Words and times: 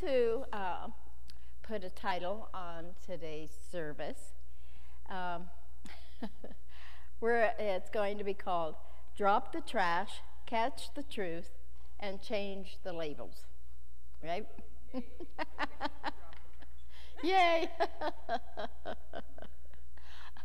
To 0.00 0.44
uh, 0.52 0.88
put 1.62 1.82
a 1.82 1.90
title 1.90 2.48
on 2.54 2.86
today's 3.04 3.50
service, 3.70 4.34
um, 5.10 5.44
where 7.20 7.54
it's 7.58 7.90
going 7.90 8.16
to 8.18 8.24
be 8.24 8.34
called 8.34 8.76
Drop 9.16 9.52
the 9.52 9.60
Trash, 9.60 10.20
Catch 10.46 10.94
the 10.94 11.02
Truth, 11.02 11.50
and 11.98 12.22
Change 12.22 12.78
the 12.84 12.92
Labels. 12.92 13.46
Right? 14.22 14.46
Yay! 17.22 17.68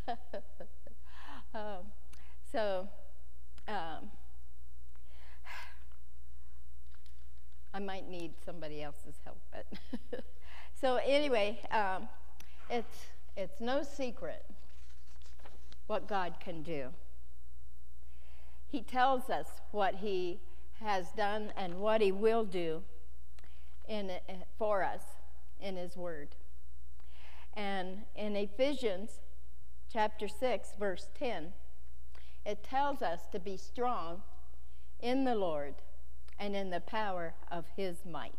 um, 1.53 1.91
so, 2.51 2.87
um, 3.67 4.09
I 7.73 7.79
might 7.79 8.07
need 8.07 8.33
somebody 8.45 8.83
else's 8.83 9.15
help. 9.23 9.39
But 9.51 9.65
so 10.79 10.97
anyway, 10.97 11.59
um, 11.71 12.07
it's 12.69 13.05
it's 13.35 13.59
no 13.59 13.81
secret 13.81 14.45
what 15.87 16.07
God 16.07 16.35
can 16.39 16.61
do. 16.61 16.89
He 18.67 18.81
tells 18.81 19.29
us 19.29 19.47
what 19.71 19.95
He 19.95 20.39
has 20.79 21.07
done 21.17 21.51
and 21.57 21.79
what 21.79 22.01
He 22.01 22.11
will 22.11 22.43
do 22.43 22.83
in 23.87 24.11
for 24.57 24.83
us 24.83 25.01
in 25.59 25.75
His 25.75 25.97
Word. 25.97 26.35
And 27.55 28.03
in 28.15 28.35
Ephesians 28.35 29.19
chapter 29.91 30.27
6, 30.27 30.69
verse 30.79 31.07
10, 31.17 31.53
it 32.45 32.63
tells 32.63 33.01
us 33.01 33.21
to 33.31 33.39
be 33.39 33.57
strong 33.57 34.21
in 34.99 35.23
the 35.23 35.35
Lord 35.35 35.75
and 36.39 36.55
in 36.55 36.69
the 36.69 36.79
power 36.79 37.33
of 37.51 37.65
his 37.75 38.05
might. 38.05 38.33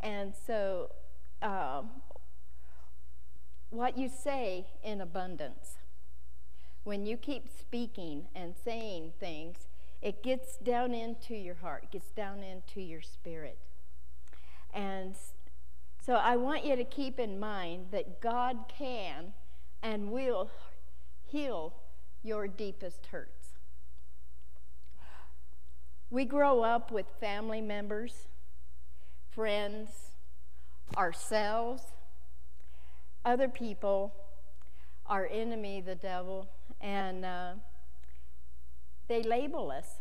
And 0.00 0.34
so, 0.46 0.90
um, 1.42 1.90
what 3.70 3.98
you 3.98 4.08
say 4.08 4.66
in 4.82 5.00
abundance, 5.00 5.78
when 6.84 7.04
you 7.04 7.16
keep 7.16 7.48
speaking 7.48 8.28
and 8.34 8.54
saying 8.64 9.12
things, 9.18 9.66
it 10.00 10.22
gets 10.22 10.56
down 10.58 10.94
into 10.94 11.34
your 11.34 11.56
heart, 11.56 11.84
it 11.84 11.90
gets 11.90 12.10
down 12.10 12.42
into 12.42 12.80
your 12.80 13.02
spirit. 13.02 13.58
And 14.72 15.16
so 16.04 16.14
I 16.14 16.36
want 16.36 16.64
you 16.64 16.76
to 16.76 16.84
keep 16.84 17.18
in 17.18 17.40
mind 17.40 17.86
that 17.90 18.20
God 18.20 18.66
can 18.68 19.32
and 19.82 20.12
will 20.12 20.50
heal 21.24 21.74
your 22.22 22.46
deepest 22.46 23.06
hurts. 23.06 23.35
We 26.10 26.24
grow 26.24 26.62
up 26.62 26.92
with 26.92 27.06
family 27.20 27.60
members, 27.60 28.28
friends, 29.28 29.90
ourselves, 30.96 31.82
other 33.24 33.48
people, 33.48 34.14
our 35.06 35.26
enemy, 35.26 35.80
the 35.80 35.96
devil, 35.96 36.48
and 36.80 37.24
uh, 37.24 37.52
they 39.08 39.22
label 39.22 39.72
us. 39.72 39.96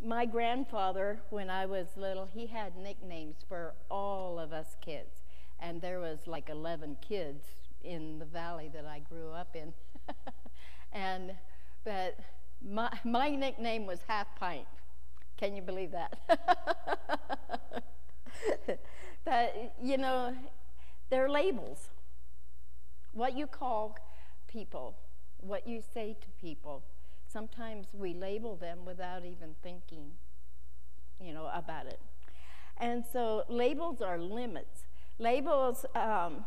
My 0.00 0.24
grandfather, 0.24 1.20
when 1.30 1.50
I 1.50 1.66
was 1.66 1.88
little, 1.96 2.26
he 2.26 2.46
had 2.46 2.76
nicknames 2.76 3.36
for 3.48 3.74
all 3.90 4.38
of 4.38 4.52
us 4.52 4.76
kids. 4.80 5.24
And 5.58 5.80
there 5.80 5.98
was 5.98 6.26
like 6.26 6.48
11 6.48 6.98
kids 7.00 7.44
in 7.82 8.20
the 8.20 8.24
valley 8.24 8.70
that 8.72 8.84
I 8.84 9.00
grew 9.00 9.30
up 9.30 9.56
in. 9.56 9.72
and, 10.92 11.34
but 11.84 12.18
my, 12.68 12.90
my 13.04 13.30
nickname 13.30 13.86
was 13.86 14.00
Half 14.06 14.34
Pint. 14.36 14.66
Can 15.36 15.56
you 15.56 15.62
believe 15.62 15.92
that? 15.92 16.18
but, 19.24 19.74
you 19.82 19.98
know, 19.98 20.34
they're 21.10 21.28
labels. 21.28 21.88
What 23.12 23.36
you 23.36 23.46
call 23.46 23.96
people, 24.46 24.96
what 25.38 25.66
you 25.66 25.82
say 25.94 26.16
to 26.20 26.28
people, 26.40 26.82
sometimes 27.28 27.86
we 27.92 28.14
label 28.14 28.56
them 28.56 28.84
without 28.84 29.24
even 29.24 29.54
thinking, 29.62 30.12
you 31.20 31.32
know, 31.32 31.50
about 31.52 31.86
it. 31.86 32.00
And 32.78 33.04
so 33.12 33.44
labels 33.48 34.00
are 34.00 34.18
limits. 34.18 34.84
Labels, 35.18 35.84
um, 35.94 36.44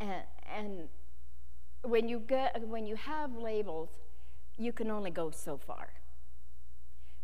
and, 0.00 0.22
and 0.54 0.88
when 1.82 2.08
you 2.08 2.18
get 2.18 2.66
when 2.66 2.86
you 2.86 2.96
have 2.96 3.36
labels, 3.36 3.90
you 4.56 4.72
can 4.72 4.90
only 4.90 5.10
go 5.10 5.30
so 5.30 5.56
far. 5.56 5.88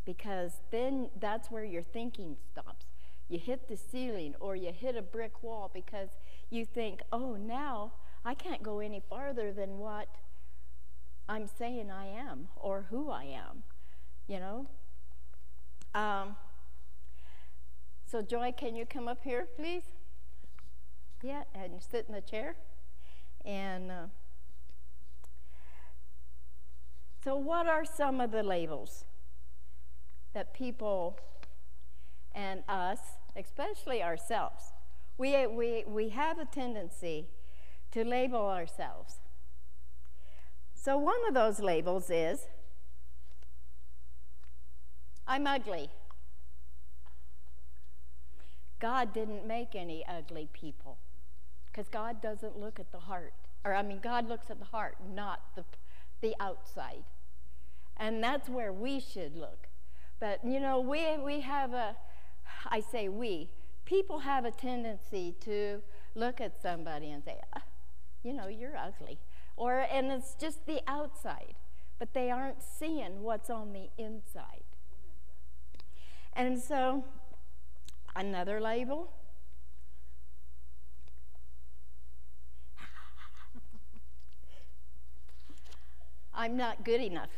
Because 0.04 0.52
then 0.70 1.10
that's 1.18 1.50
where 1.50 1.64
your 1.64 1.82
thinking 1.82 2.36
stops. 2.50 2.86
You 3.28 3.38
hit 3.38 3.68
the 3.68 3.76
ceiling 3.76 4.34
or 4.40 4.56
you 4.56 4.72
hit 4.72 4.96
a 4.96 5.02
brick 5.02 5.42
wall 5.42 5.70
because 5.72 6.08
you 6.50 6.64
think, 6.64 7.00
oh, 7.12 7.36
now 7.36 7.92
I 8.24 8.34
can't 8.34 8.62
go 8.62 8.80
any 8.80 9.00
farther 9.08 9.52
than 9.52 9.78
what 9.78 10.08
I'm 11.28 11.46
saying 11.46 11.90
I 11.90 12.06
am 12.06 12.48
or 12.56 12.86
who 12.90 13.10
I 13.10 13.24
am, 13.24 13.62
you 14.26 14.40
know? 14.40 14.66
Um, 15.94 16.34
so, 18.06 18.22
Joy, 18.22 18.52
can 18.56 18.74
you 18.74 18.84
come 18.84 19.06
up 19.06 19.22
here, 19.22 19.46
please? 19.54 19.84
Yeah, 21.22 21.44
and 21.54 21.74
sit 21.80 22.06
in 22.08 22.14
the 22.14 22.20
chair. 22.20 22.56
And. 23.44 23.90
Uh, 23.90 24.06
so, 27.22 27.36
what 27.36 27.66
are 27.66 27.84
some 27.84 28.20
of 28.20 28.30
the 28.30 28.42
labels 28.42 29.04
that 30.32 30.54
people 30.54 31.18
and 32.34 32.62
us, 32.66 32.98
especially 33.36 34.02
ourselves, 34.02 34.72
we, 35.18 35.46
we, 35.46 35.84
we 35.86 36.08
have 36.10 36.38
a 36.38 36.46
tendency 36.46 37.28
to 37.90 38.04
label 38.04 38.46
ourselves? 38.46 39.16
So, 40.74 40.96
one 40.96 41.18
of 41.28 41.34
those 41.34 41.60
labels 41.60 42.08
is 42.08 42.46
I'm 45.26 45.46
ugly. 45.46 45.90
God 48.80 49.12
didn't 49.12 49.46
make 49.46 49.74
any 49.74 50.04
ugly 50.08 50.48
people 50.54 50.96
because 51.66 51.88
God 51.88 52.22
doesn't 52.22 52.58
look 52.58 52.80
at 52.80 52.90
the 52.92 52.98
heart. 52.98 53.34
Or, 53.62 53.74
I 53.74 53.82
mean, 53.82 54.00
God 54.02 54.26
looks 54.26 54.50
at 54.50 54.58
the 54.58 54.64
heart, 54.64 54.96
not 55.14 55.54
the 55.54 55.64
the 56.20 56.34
outside. 56.40 57.04
And 57.96 58.22
that's 58.22 58.48
where 58.48 58.72
we 58.72 59.00
should 59.00 59.36
look. 59.36 59.68
But, 60.18 60.44
you 60.44 60.60
know, 60.60 60.80
we, 60.80 61.18
we 61.18 61.40
have 61.40 61.72
a, 61.72 61.96
I 62.66 62.80
say 62.80 63.08
we, 63.08 63.50
people 63.84 64.20
have 64.20 64.44
a 64.44 64.50
tendency 64.50 65.34
to 65.40 65.82
look 66.14 66.40
at 66.40 66.60
somebody 66.60 67.10
and 67.10 67.24
say, 67.24 67.40
ah, 67.56 67.62
you 68.22 68.32
know, 68.32 68.48
you're 68.48 68.76
ugly. 68.76 69.18
Or, 69.56 69.80
and 69.80 70.10
it's 70.10 70.34
just 70.34 70.66
the 70.66 70.80
outside, 70.86 71.54
but 71.98 72.14
they 72.14 72.30
aren't 72.30 72.62
seeing 72.62 73.22
what's 73.22 73.50
on 73.50 73.72
the 73.72 73.88
inside. 73.98 74.64
And 76.32 76.58
so, 76.58 77.04
another 78.14 78.60
label 78.60 79.12
I'm 86.34 86.56
not 86.56 86.84
good 86.84 87.00
enough. 87.00 87.30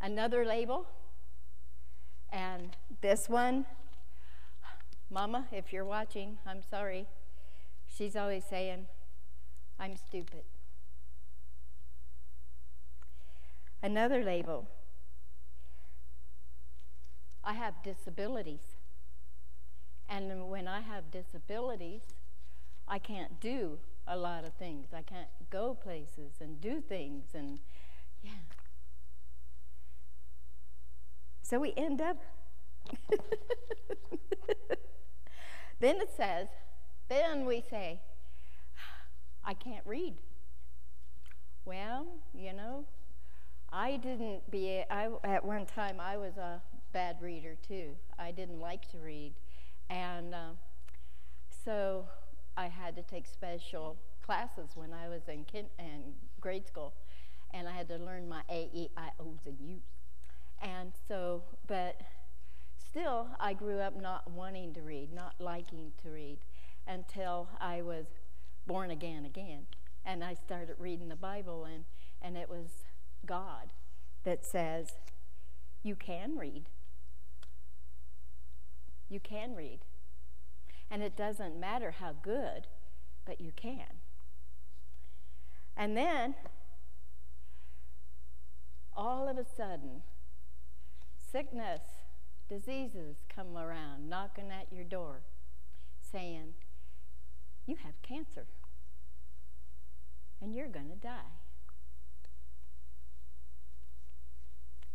Another 0.00 0.44
label, 0.44 0.86
and 2.32 2.76
this 3.00 3.28
one, 3.28 3.66
Mama, 5.10 5.46
if 5.50 5.72
you're 5.72 5.84
watching, 5.84 6.38
I'm 6.46 6.62
sorry. 6.62 7.06
She's 7.86 8.14
always 8.14 8.44
saying, 8.44 8.86
I'm 9.78 9.96
stupid. 9.96 10.44
Another 13.82 14.22
label, 14.22 14.68
I 17.42 17.54
have 17.54 17.82
disabilities. 17.82 18.76
And 20.08 20.48
when 20.48 20.68
I 20.68 20.80
have 20.80 21.10
disabilities, 21.10 22.02
I 22.88 22.98
can't 22.98 23.40
do 23.40 23.78
a 24.06 24.16
lot 24.16 24.44
of 24.44 24.54
things. 24.54 24.88
I 24.94 25.02
can't 25.02 25.28
go 25.50 25.74
places 25.74 26.34
and 26.40 26.60
do 26.60 26.80
things 26.80 27.26
and 27.34 27.60
yeah. 28.22 28.30
So 31.42 31.58
we 31.58 31.72
end 31.76 32.00
up 32.00 32.16
then 35.80 35.96
it 36.00 36.10
says, 36.16 36.48
then 37.08 37.44
we 37.44 37.62
say, 37.68 38.00
I 39.44 39.54
can't 39.54 39.86
read. 39.86 40.14
Well, 41.64 42.06
you 42.34 42.52
know, 42.52 42.84
I 43.70 43.96
didn't 43.96 44.50
be, 44.50 44.82
I, 44.90 45.08
at 45.24 45.44
one 45.44 45.66
time 45.66 46.00
I 46.00 46.16
was 46.16 46.36
a 46.36 46.62
bad 46.92 47.16
reader 47.20 47.56
too. 47.66 47.90
I 48.18 48.30
didn't 48.30 48.60
like 48.60 48.90
to 48.92 48.98
read. 48.98 49.34
And 49.90 50.34
uh, 50.34 50.52
so 51.64 52.08
I 52.58 52.66
had 52.66 52.96
to 52.96 53.02
take 53.02 53.26
special 53.28 53.96
classes 54.20 54.70
when 54.74 54.92
I 54.92 55.08
was 55.08 55.22
in, 55.28 55.44
kin- 55.44 55.70
in 55.78 56.14
grade 56.40 56.66
school. 56.66 56.92
And 57.54 57.68
I 57.68 57.72
had 57.72 57.88
to 57.88 57.96
learn 57.96 58.28
my 58.28 58.42
A, 58.50 58.68
E, 58.74 58.88
I, 58.96 59.10
O's, 59.20 59.46
and 59.46 59.56
U's. 59.60 59.82
And 60.60 60.92
so, 61.06 61.44
but 61.68 62.00
still, 62.76 63.28
I 63.38 63.52
grew 63.52 63.78
up 63.78 63.98
not 63.98 64.28
wanting 64.28 64.74
to 64.74 64.82
read, 64.82 65.14
not 65.14 65.34
liking 65.38 65.92
to 66.02 66.10
read, 66.10 66.38
until 66.86 67.48
I 67.60 67.80
was 67.80 68.06
born 68.66 68.90
again 68.90 69.24
again. 69.24 69.66
And 70.04 70.24
I 70.24 70.34
started 70.34 70.74
reading 70.78 71.08
the 71.08 71.16
Bible, 71.16 71.64
and, 71.64 71.84
and 72.20 72.36
it 72.36 72.50
was 72.50 72.70
God 73.24 73.70
that 74.24 74.44
says, 74.44 74.88
You 75.84 75.94
can 75.94 76.36
read. 76.36 76.64
You 79.08 79.20
can 79.20 79.54
read. 79.54 79.78
And 80.90 81.02
it 81.02 81.16
doesn't 81.16 81.58
matter 81.58 81.94
how 82.00 82.14
good, 82.22 82.66
but 83.26 83.40
you 83.40 83.52
can. 83.54 84.00
And 85.76 85.96
then, 85.96 86.34
all 88.96 89.28
of 89.28 89.38
a 89.38 89.44
sudden, 89.44 90.02
sickness, 91.30 91.82
diseases 92.48 93.18
come 93.28 93.56
around 93.56 94.08
knocking 94.08 94.50
at 94.50 94.72
your 94.72 94.84
door 94.84 95.20
saying, 96.00 96.54
You 97.66 97.76
have 97.84 98.00
cancer 98.02 98.46
and 100.40 100.54
you're 100.54 100.68
going 100.68 100.88
to 100.88 100.96
die. 100.96 101.36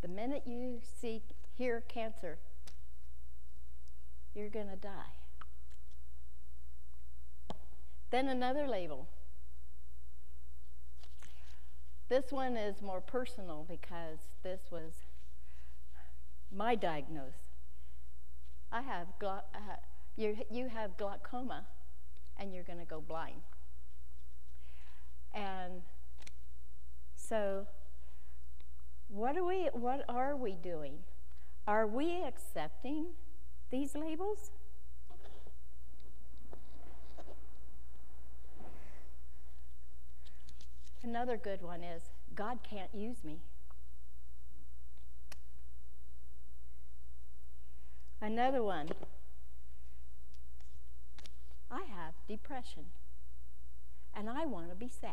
The 0.02 0.08
minute 0.08 0.44
you 0.46 0.82
see, 1.00 1.22
hear 1.58 1.82
cancer, 1.88 2.40
you're 4.34 4.50
going 4.50 4.70
to 4.70 4.76
die. 4.76 5.23
Then 8.14 8.30
another 8.30 8.68
label. 8.68 9.08
This 12.10 12.32
one 12.32 12.56
is 12.56 12.80
more 12.80 13.02
personal 13.02 13.66
because 13.68 14.20
this 14.44 14.60
was 14.70 14.94
my 16.56 16.76
diagnosis. 16.76 17.34
I 18.72 18.84
have 18.84 19.08
uh, 19.20 19.40
you, 20.16 20.38
you 20.52 20.70
have 20.70 20.96
glaucoma 20.96 21.66
and 22.38 22.54
you're 22.54 22.64
going 22.64 22.78
to 22.78 22.86
go 22.86 23.02
blind. 23.02 23.42
And 25.34 25.82
so 27.16 27.66
what 29.08 29.36
are 29.36 29.44
we 29.44 29.70
what 29.74 30.06
are 30.08 30.36
we 30.36 30.52
doing? 30.52 31.00
Are 31.66 31.88
we 31.88 32.22
accepting 32.22 33.08
these 33.72 33.96
labels? 33.96 34.52
Another 41.04 41.36
good 41.36 41.62
one 41.62 41.84
is 41.84 42.04
God 42.34 42.60
can't 42.64 42.90
use 42.94 43.24
me. 43.24 43.42
Another 48.22 48.64
one, 48.64 48.88
I 51.70 51.82
have 51.82 52.14
depression 52.26 52.86
and 54.16 54.30
I 54.30 54.46
want 54.46 54.70
to 54.70 54.76
be 54.76 54.88
sad. 54.88 55.12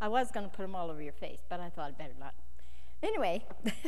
I 0.00 0.08
was 0.08 0.30
going 0.30 0.48
to 0.48 0.56
put 0.56 0.62
them 0.62 0.74
all 0.74 0.90
over 0.90 1.02
your 1.02 1.12
face, 1.12 1.40
but 1.48 1.58
I 1.60 1.68
thought 1.68 1.88
I'd 1.88 1.98
better 1.98 2.14
not. 2.18 2.34
Anyway, 3.02 3.44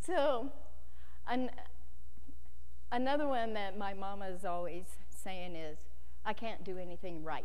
so 0.00 0.52
an, 1.26 1.50
another 2.92 3.26
one 3.26 3.54
that 3.54 3.78
my 3.78 3.94
mama 3.94 4.26
is 4.26 4.44
always 4.44 4.84
saying 5.10 5.54
is, 5.56 5.78
I 6.24 6.32
can't 6.32 6.64
do 6.64 6.78
anything 6.78 7.24
right. 7.24 7.44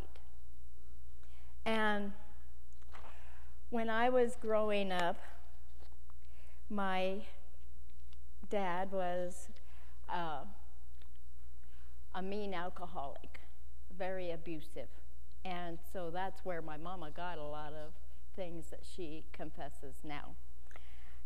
And 1.65 2.12
when 3.69 3.89
I 3.89 4.09
was 4.09 4.36
growing 4.39 4.92
up, 4.92 5.18
my 6.69 7.21
dad 8.50 8.92
was 8.92 9.47
uh, 10.09 10.44
a 12.13 12.21
mean 12.21 12.53
alcoholic, 12.53 13.39
very 13.97 14.31
abusive. 14.31 14.88
And 15.44 15.77
so 15.94 16.09
that's 16.12 16.44
where 16.44 16.62
my 16.62 16.77
mama 16.77 17.12
got 17.15 17.38
a 17.38 17.44
lot 17.44 17.74
of 17.74 17.94
things 18.36 18.68
that 18.69 18.81
she 18.95 19.25
confesses 19.31 19.95
now. 20.03 20.36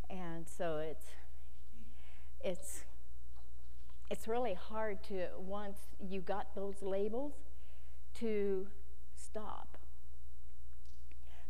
And 0.09 0.47
so 0.47 0.77
it's 0.77 1.05
it's 2.41 2.83
it's 4.09 4.27
really 4.27 4.53
hard 4.55 5.03
to 5.03 5.27
once 5.37 5.77
you 5.99 6.21
got 6.21 6.55
those 6.55 6.81
labels 6.81 7.33
to 8.15 8.67
stop 9.15 9.79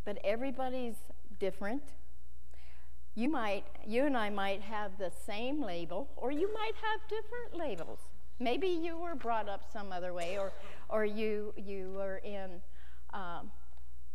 but 0.10 0.18
everybody's 0.24 0.96
different. 1.40 1.84
You 3.14 3.30
might, 3.30 3.66
you 3.86 4.08
and 4.08 4.18
I 4.18 4.32
might 4.32 4.62
have 4.62 4.98
the 4.98 5.12
same 5.26 5.62
label, 5.62 6.10
or 6.16 6.32
you 6.32 6.52
might 6.52 6.74
have 6.82 7.02
different 7.08 7.56
labels. 7.56 8.00
Maybe 8.40 8.68
you 8.68 8.98
were 8.98 9.14
brought 9.14 9.48
up 9.48 9.66
some 9.72 9.92
other 9.92 10.14
way, 10.14 10.40
or, 10.40 10.52
or 10.90 11.06
you, 11.06 11.54
you 11.58 11.92
were 11.96 12.22
in 12.24 12.62
um, 13.14 13.52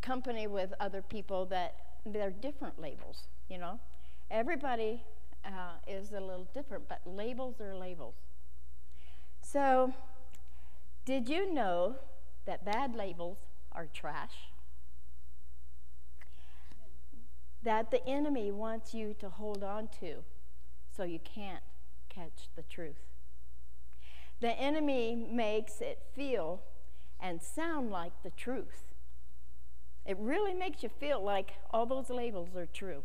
company 0.00 0.48
with 0.48 0.72
other 0.80 1.00
people 1.00 1.46
that 1.46 1.74
they're 2.06 2.30
different 2.30 2.80
labels, 2.80 3.28
you 3.48 3.58
know. 3.58 3.78
Everybody 4.32 5.00
uh, 5.44 5.76
is 5.86 6.10
a 6.10 6.20
little 6.20 6.48
different, 6.54 6.88
but 6.88 7.02
labels 7.06 7.60
are 7.60 7.76
labels. 7.76 8.14
So, 9.44 9.92
did 11.04 11.28
you 11.28 11.52
know 11.52 11.96
that 12.46 12.64
bad 12.64 12.96
labels 12.96 13.38
are 13.72 13.86
trash? 13.86 14.50
that 17.64 17.90
the 17.90 18.06
enemy 18.06 18.52
wants 18.52 18.94
you 18.94 19.14
to 19.18 19.28
hold 19.28 19.64
on 19.64 19.88
to 20.00 20.16
so 20.94 21.02
you 21.02 21.18
can't 21.18 21.62
catch 22.08 22.48
the 22.54 22.62
truth. 22.62 23.00
The 24.40 24.52
enemy 24.52 25.16
makes 25.30 25.80
it 25.80 26.02
feel 26.14 26.62
and 27.18 27.42
sound 27.42 27.90
like 27.90 28.12
the 28.22 28.30
truth. 28.30 28.92
It 30.04 30.18
really 30.18 30.52
makes 30.52 30.82
you 30.82 30.90
feel 30.90 31.22
like 31.22 31.54
all 31.70 31.86
those 31.86 32.10
labels 32.10 32.54
are 32.54 32.66
true. 32.66 33.02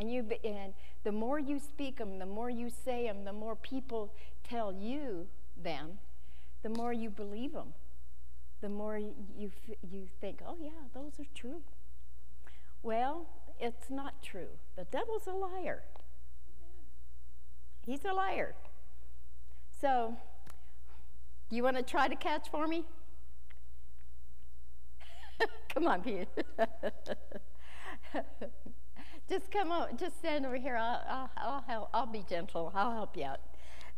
And 0.00 0.10
you 0.10 0.26
and 0.44 0.72
the 1.04 1.12
more 1.12 1.38
you 1.38 1.58
speak 1.58 1.98
them, 1.98 2.18
the 2.18 2.24
more 2.24 2.48
you 2.48 2.70
say 2.70 3.06
them, 3.06 3.24
the 3.24 3.34
more 3.34 3.54
people 3.54 4.14
tell 4.42 4.72
you 4.72 5.26
them, 5.62 5.98
the 6.62 6.70
more 6.70 6.90
you 6.90 7.10
believe 7.10 7.52
them. 7.52 7.74
The 8.62 8.70
more 8.70 8.96
you 8.96 9.52
you 9.90 10.08
think, 10.18 10.40
"Oh 10.46 10.56
yeah, 10.58 10.88
those 10.94 11.20
are 11.20 11.26
true." 11.34 11.60
Well, 12.82 13.26
it's 13.58 13.90
not 13.90 14.22
true. 14.22 14.48
The 14.74 14.84
devil's 14.84 15.26
a 15.26 15.32
liar. 15.32 15.82
He's 17.84 18.06
a 18.06 18.14
liar. 18.14 18.54
So, 19.82 20.16
do 21.50 21.56
you 21.56 21.62
want 21.62 21.76
to 21.76 21.82
try 21.82 22.08
to 22.08 22.16
catch 22.16 22.48
for 22.48 22.66
me? 22.66 22.84
come 25.74 25.86
on, 25.86 26.02
Pete. 26.02 26.28
just 29.30 29.50
come 29.50 29.70
on, 29.70 29.96
just 29.96 30.18
stand 30.18 30.44
over 30.44 30.56
here. 30.56 30.76
I'll, 30.76 31.00
I'll, 31.08 31.30
I'll, 31.36 31.64
help, 31.66 31.90
I'll 31.94 32.06
be 32.06 32.24
gentle. 32.28 32.72
I'll 32.74 32.92
help 32.92 33.16
you 33.16 33.24
out. 33.24 33.40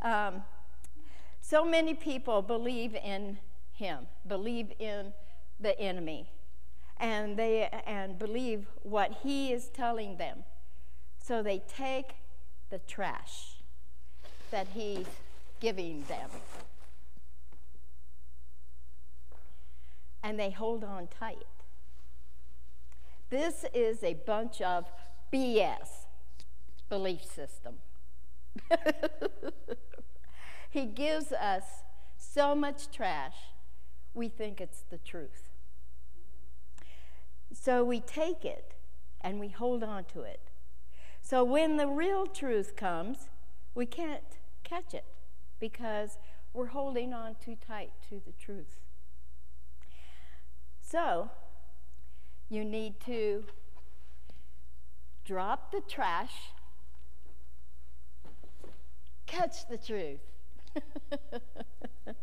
Um, 0.03 0.43
so 1.41 1.65
many 1.65 1.95
people 1.95 2.43
believe 2.43 2.95
in 2.95 3.39
him, 3.73 4.07
believe 4.29 4.73
in 4.79 5.13
the 5.59 5.79
enemy 5.81 6.29
and 7.03 7.37
they 7.37 7.69
and 7.85 8.17
believe 8.17 8.67
what 8.85 9.13
he 9.25 9.53
is 9.53 9.69
telling 9.69 10.19
them. 10.19 10.45
So 11.19 11.43
they 11.43 11.59
take 11.59 12.13
the 12.71 12.79
trash 12.79 13.57
that 14.51 14.69
he's 14.75 15.07
giving 15.61 16.05
them. 16.05 16.31
And 20.23 20.39
they 20.39 20.51
hold 20.51 20.85
on 20.85 21.09
tight. 21.09 21.47
This 23.31 23.65
is 23.75 24.05
a 24.05 24.15
bunch 24.15 24.61
of 24.61 24.87
BS 25.33 26.07
belief 26.89 27.25
system. 27.25 27.77
he 30.71 30.85
gives 30.87 31.33
us 31.33 31.65
so 32.17 32.55
much 32.55 32.91
trash, 32.91 33.37
we 34.15 34.29
think 34.29 34.61
it's 34.61 34.85
the 34.91 34.99
truth. 34.99 35.49
So 37.53 37.85
we 37.85 38.01
take 38.01 38.45
it 38.45 38.75
and 39.21 39.41
we 39.41 39.49
hold 39.49 39.83
on 39.83 40.05
to 40.07 40.23
it. 40.23 40.51
So 41.21 41.45
when 41.45 41.77
the 41.77 41.87
real 41.87 42.27
truth 42.27 42.77
comes, 42.77 43.31
we 43.75 43.87
can't 43.87 44.39
catch 44.65 44.93
it 44.93 45.05
because 45.61 46.19
we're 46.53 46.67
holding 46.67 47.15
on 47.15 47.37
too 47.43 47.57
tight 47.67 47.93
to 48.09 48.21
the 48.25 48.33
truth. 48.33 48.81
So 50.81 51.31
you 52.51 52.65
need 52.65 53.01
to 53.07 53.45
drop 55.25 55.73
the 55.73 55.81
trash, 55.81 56.51
catch 59.27 59.69
the 59.69 59.79
truth. 59.79 60.21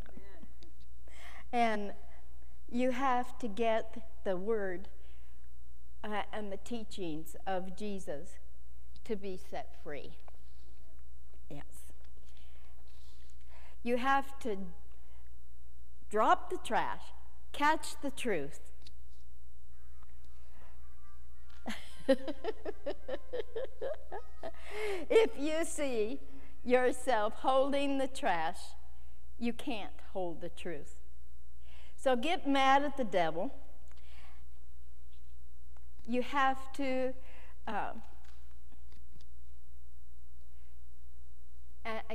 and 1.54 1.94
you 2.72 2.92
have 2.92 3.38
to 3.40 3.48
get 3.48 4.04
the 4.24 4.36
word 4.36 4.90
uh, 6.04 6.22
and 6.32 6.52
the 6.52 6.58
teachings 6.58 7.36
of 7.48 7.78
Jesus 7.78 8.38
to 9.06 9.16
be 9.16 9.38
set 9.38 9.76
free. 9.84 10.12
Yes. 11.50 11.94
You 13.82 13.98
have 13.98 14.38
to 14.40 14.58
drop 16.10 16.50
the 16.50 16.58
trash, 16.58 17.02
catch 17.54 18.00
the 18.02 18.12
truth. 18.12 18.69
if 25.10 25.32
you 25.38 25.66
see 25.66 26.20
yourself 26.64 27.34
holding 27.38 27.98
the 27.98 28.08
trash, 28.08 28.60
you 29.38 29.54
can't 29.54 29.92
hold 30.14 30.42
the 30.42 30.50
truth. 30.50 30.96
So 31.96 32.16
get 32.16 32.48
mad 32.48 32.84
at 32.84 32.98
the 32.98 33.04
devil. 33.04 33.54
You 36.08 36.24
have 36.24 36.72
to 36.74 37.14
uh, 37.68 37.92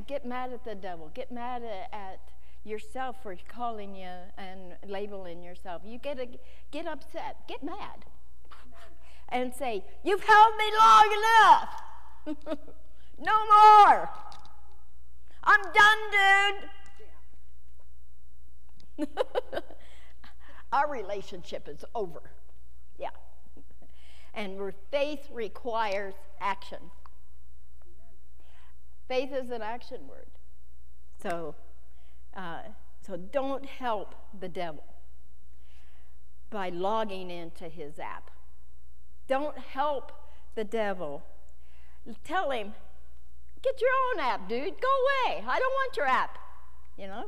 get 0.06 0.26
mad 0.26 0.52
at 0.52 0.64
the 0.64 0.74
devil. 0.74 1.10
Get 1.14 1.30
mad 1.30 1.62
at 1.92 2.20
yourself 2.64 3.22
for 3.22 3.36
calling 3.48 3.94
you 3.94 4.10
and 4.38 4.76
labeling 4.86 5.42
yourself. 5.42 5.82
You 5.84 5.98
get 5.98 6.18
a, 6.18 6.26
get 6.70 6.86
upset. 6.86 7.46
Get 7.46 7.62
mad. 7.62 8.06
And 9.28 9.54
say, 9.54 9.84
You've 10.02 10.22
held 10.22 10.54
me 10.56 10.64
long 10.78 11.12
enough. 11.18 11.82
no 13.18 13.32
more. 13.46 14.10
I'm 15.42 15.62
done, 15.72 15.98
dude. 18.98 19.08
Our 20.72 20.90
relationship 20.90 21.68
is 21.68 21.84
over. 21.94 22.22
Yeah. 22.98 23.10
And 24.34 24.72
faith 24.90 25.28
requires 25.32 26.14
action. 26.40 26.90
Faith 29.06 29.32
is 29.32 29.50
an 29.50 29.62
action 29.62 30.08
word. 30.08 30.26
So, 31.22 31.54
uh, 32.36 32.62
so 33.06 33.16
don't 33.16 33.66
help 33.66 34.14
the 34.38 34.48
devil 34.48 34.84
by 36.50 36.70
logging 36.70 37.30
into 37.30 37.68
his 37.68 37.98
app. 37.98 38.30
Don't 39.26 39.58
help 39.58 40.12
the 40.54 40.64
devil. 40.64 41.22
Tell 42.24 42.50
him, 42.50 42.74
get 43.62 43.80
your 43.80 43.90
own 44.12 44.20
app, 44.20 44.48
dude. 44.48 44.80
Go 44.80 44.88
away. 44.88 45.44
I 45.46 45.58
don't 45.58 45.72
want 45.72 45.96
your 45.96 46.06
app. 46.06 46.38
You 46.98 47.06
know? 47.06 47.24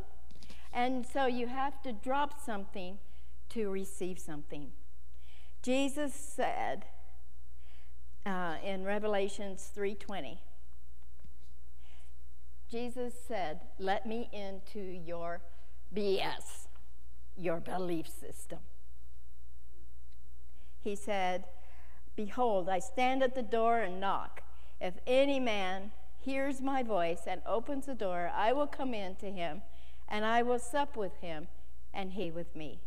And 0.72 1.06
so 1.06 1.26
you 1.26 1.46
have 1.46 1.82
to 1.82 1.92
drop 1.92 2.44
something 2.44 2.98
to 3.50 3.70
receive 3.70 4.18
something. 4.18 4.72
Jesus 5.62 6.12
said 6.14 6.84
uh, 8.24 8.56
in 8.62 8.84
Revelations 8.84 9.70
3:20, 9.76 10.38
Jesus 12.70 13.14
said, 13.26 13.60
Let 13.78 14.06
me 14.06 14.28
into 14.32 14.80
your 14.80 15.40
BS, 15.94 16.66
your 17.36 17.60
belief 17.60 18.08
system. 18.08 18.58
He 20.80 20.96
said, 20.96 21.44
Behold, 22.16 22.68
I 22.68 22.78
stand 22.78 23.22
at 23.22 23.34
the 23.34 23.42
door 23.42 23.80
and 23.80 24.00
knock. 24.00 24.42
If 24.80 24.94
any 25.06 25.38
man 25.38 25.92
hears 26.18 26.60
my 26.60 26.82
voice 26.82 27.20
and 27.26 27.42
opens 27.46 27.86
the 27.86 27.94
door, 27.94 28.32
I 28.34 28.52
will 28.52 28.66
come 28.66 28.94
in 28.94 29.14
to 29.16 29.30
him, 29.30 29.62
and 30.08 30.24
I 30.24 30.42
will 30.42 30.58
sup 30.58 30.96
with 30.96 31.16
him, 31.18 31.48
and 31.94 32.12
he 32.12 32.30
with 32.30 32.56
me. 32.56 32.80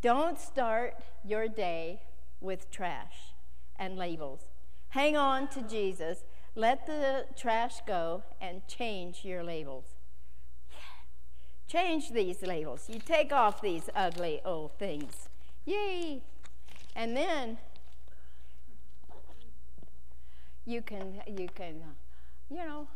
Don't 0.00 0.40
start 0.40 0.96
your 1.24 1.46
day 1.46 2.00
with 2.40 2.70
trash 2.70 3.34
and 3.76 3.96
labels. 3.96 4.40
Hang 4.88 5.16
on 5.16 5.48
to 5.48 5.62
Jesus 5.62 6.24
let 6.54 6.86
the 6.86 7.24
trash 7.34 7.80
go 7.86 8.24
and 8.40 8.66
change 8.68 9.24
your 9.24 9.42
labels. 9.42 9.84
Change 11.66 12.10
these 12.10 12.42
labels. 12.42 12.90
You 12.90 12.98
take 12.98 13.32
off 13.32 13.62
these 13.62 13.88
ugly 13.94 14.42
old 14.44 14.78
things. 14.78 15.30
Yay! 15.64 16.22
And 16.94 17.16
then 17.16 17.56
you 20.64 20.82
can, 20.82 21.20
you 21.26 21.48
can, 21.54 21.82
uh, 21.82 21.94
you 22.48 22.58
know, 22.64 22.88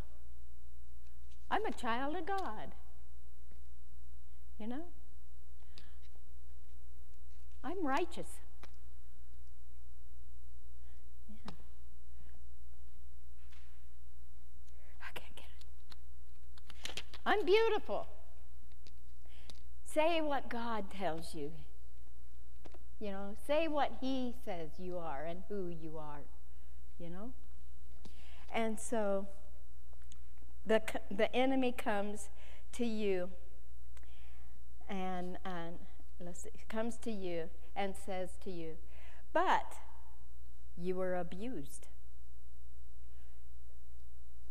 I'm 1.50 1.64
a 1.64 1.72
child 1.72 2.16
of 2.16 2.26
God. 2.26 2.74
You 4.58 4.66
know? 4.68 4.84
I'm 7.62 7.84
righteous. 7.84 8.28
Yeah. 11.28 11.52
I 15.02 15.18
can't 15.18 15.34
get 15.34 15.44
it. 15.58 17.02
I'm 17.24 17.44
beautiful. 17.44 18.06
Say 19.84 20.20
what 20.20 20.48
God 20.48 20.90
tells 20.90 21.34
you. 21.34 21.52
You 23.00 23.10
know, 23.10 23.36
say 23.46 23.68
what 23.68 23.92
He 24.00 24.34
says 24.44 24.70
you 24.78 24.96
are 24.98 25.24
and 25.24 25.42
who 25.48 25.68
you 25.68 25.98
are. 25.98 26.20
You 26.98 27.10
know? 27.10 27.32
And 28.52 28.78
so 28.78 29.28
the, 30.64 30.82
the 31.10 31.34
enemy 31.34 31.72
comes 31.72 32.28
to 32.72 32.84
you 32.84 33.30
and, 34.88 35.38
and 35.44 35.78
see, 36.32 36.50
comes 36.68 36.96
to 36.98 37.10
you 37.10 37.50
and 37.74 37.94
says 37.94 38.30
to 38.44 38.50
you, 38.50 38.76
but 39.32 39.74
you 40.76 40.96
were 40.96 41.14
abused. 41.14 41.88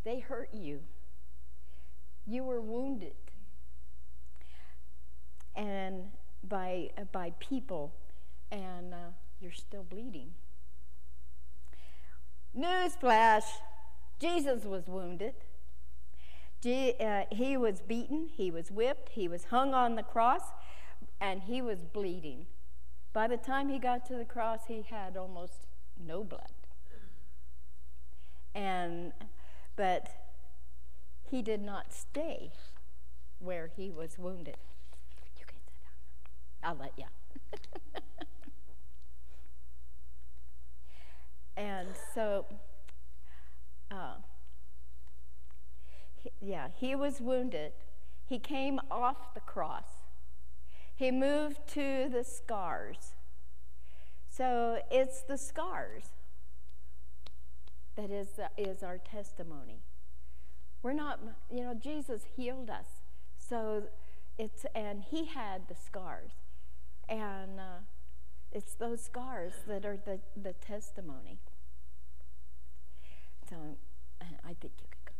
They 0.03 0.19
hurt 0.19 0.49
you. 0.53 0.81
You 2.27 2.43
were 2.43 2.61
wounded 2.61 3.13
and 5.55 6.03
by, 6.43 6.89
by 7.11 7.33
people, 7.39 7.93
and 8.51 8.93
uh, 8.93 8.97
you're 9.39 9.51
still 9.51 9.83
bleeding. 9.83 10.33
Newsflash 12.57 13.43
Jesus 14.19 14.63
was 14.63 14.87
wounded. 14.87 15.33
Je- 16.61 16.95
uh, 16.99 17.23
he 17.31 17.57
was 17.57 17.81
beaten, 17.81 18.29
he 18.35 18.49
was 18.49 18.71
whipped, 18.71 19.09
he 19.09 19.27
was 19.27 19.45
hung 19.45 19.73
on 19.73 19.95
the 19.95 20.03
cross, 20.03 20.41
and 21.19 21.43
he 21.43 21.61
was 21.61 21.83
bleeding. 21.83 22.47
By 23.13 23.27
the 23.27 23.37
time 23.37 23.69
he 23.69 23.79
got 23.79 24.05
to 24.07 24.15
the 24.15 24.25
cross, 24.25 24.61
he 24.67 24.81
had 24.89 25.15
almost 25.15 25.67
no 25.97 26.23
blood. 26.23 26.51
And, 28.53 29.11
but 29.75 30.09
he 31.29 31.41
did 31.41 31.61
not 31.61 31.93
stay 31.93 32.51
where 33.39 33.69
he 33.75 33.91
was 33.91 34.17
wounded. 34.17 34.57
You 35.37 35.45
can 35.45 35.57
sit 35.65 35.73
down. 35.83 36.71
I'll 36.71 36.77
let 36.77 36.93
you. 36.97 37.05
and 41.57 41.89
so, 42.13 42.45
uh, 43.91 44.15
he, 46.15 46.31
yeah, 46.41 46.67
he 46.75 46.95
was 46.95 47.21
wounded. 47.21 47.73
He 48.25 48.39
came 48.39 48.79
off 48.89 49.33
the 49.33 49.39
cross. 49.39 49.87
He 50.95 51.11
moved 51.11 51.67
to 51.73 52.09
the 52.09 52.23
scars. 52.23 53.15
So 54.29 54.79
it's 54.89 55.21
the 55.21 55.37
scars 55.37 56.05
that 57.95 58.11
is, 58.11 58.39
is 58.57 58.83
our 58.83 58.97
testimony. 58.97 59.81
We're 60.83 60.93
not, 60.93 61.19
you 61.51 61.63
know, 61.63 61.73
Jesus 61.73 62.23
healed 62.35 62.69
us. 62.69 62.87
So 63.37 63.83
it's, 64.37 64.65
and 64.75 65.03
he 65.03 65.25
had 65.25 65.67
the 65.67 65.75
scars. 65.75 66.31
And 67.07 67.59
uh, 67.59 67.83
it's 68.51 68.75
those 68.75 69.03
scars 69.03 69.53
that 69.67 69.85
are 69.85 69.97
the, 69.97 70.19
the 70.41 70.53
testimony. 70.53 71.39
So 73.49 73.55
I 74.21 74.55
think 74.59 74.73
you 74.81 74.87
could 74.89 75.05
go. 75.05 75.13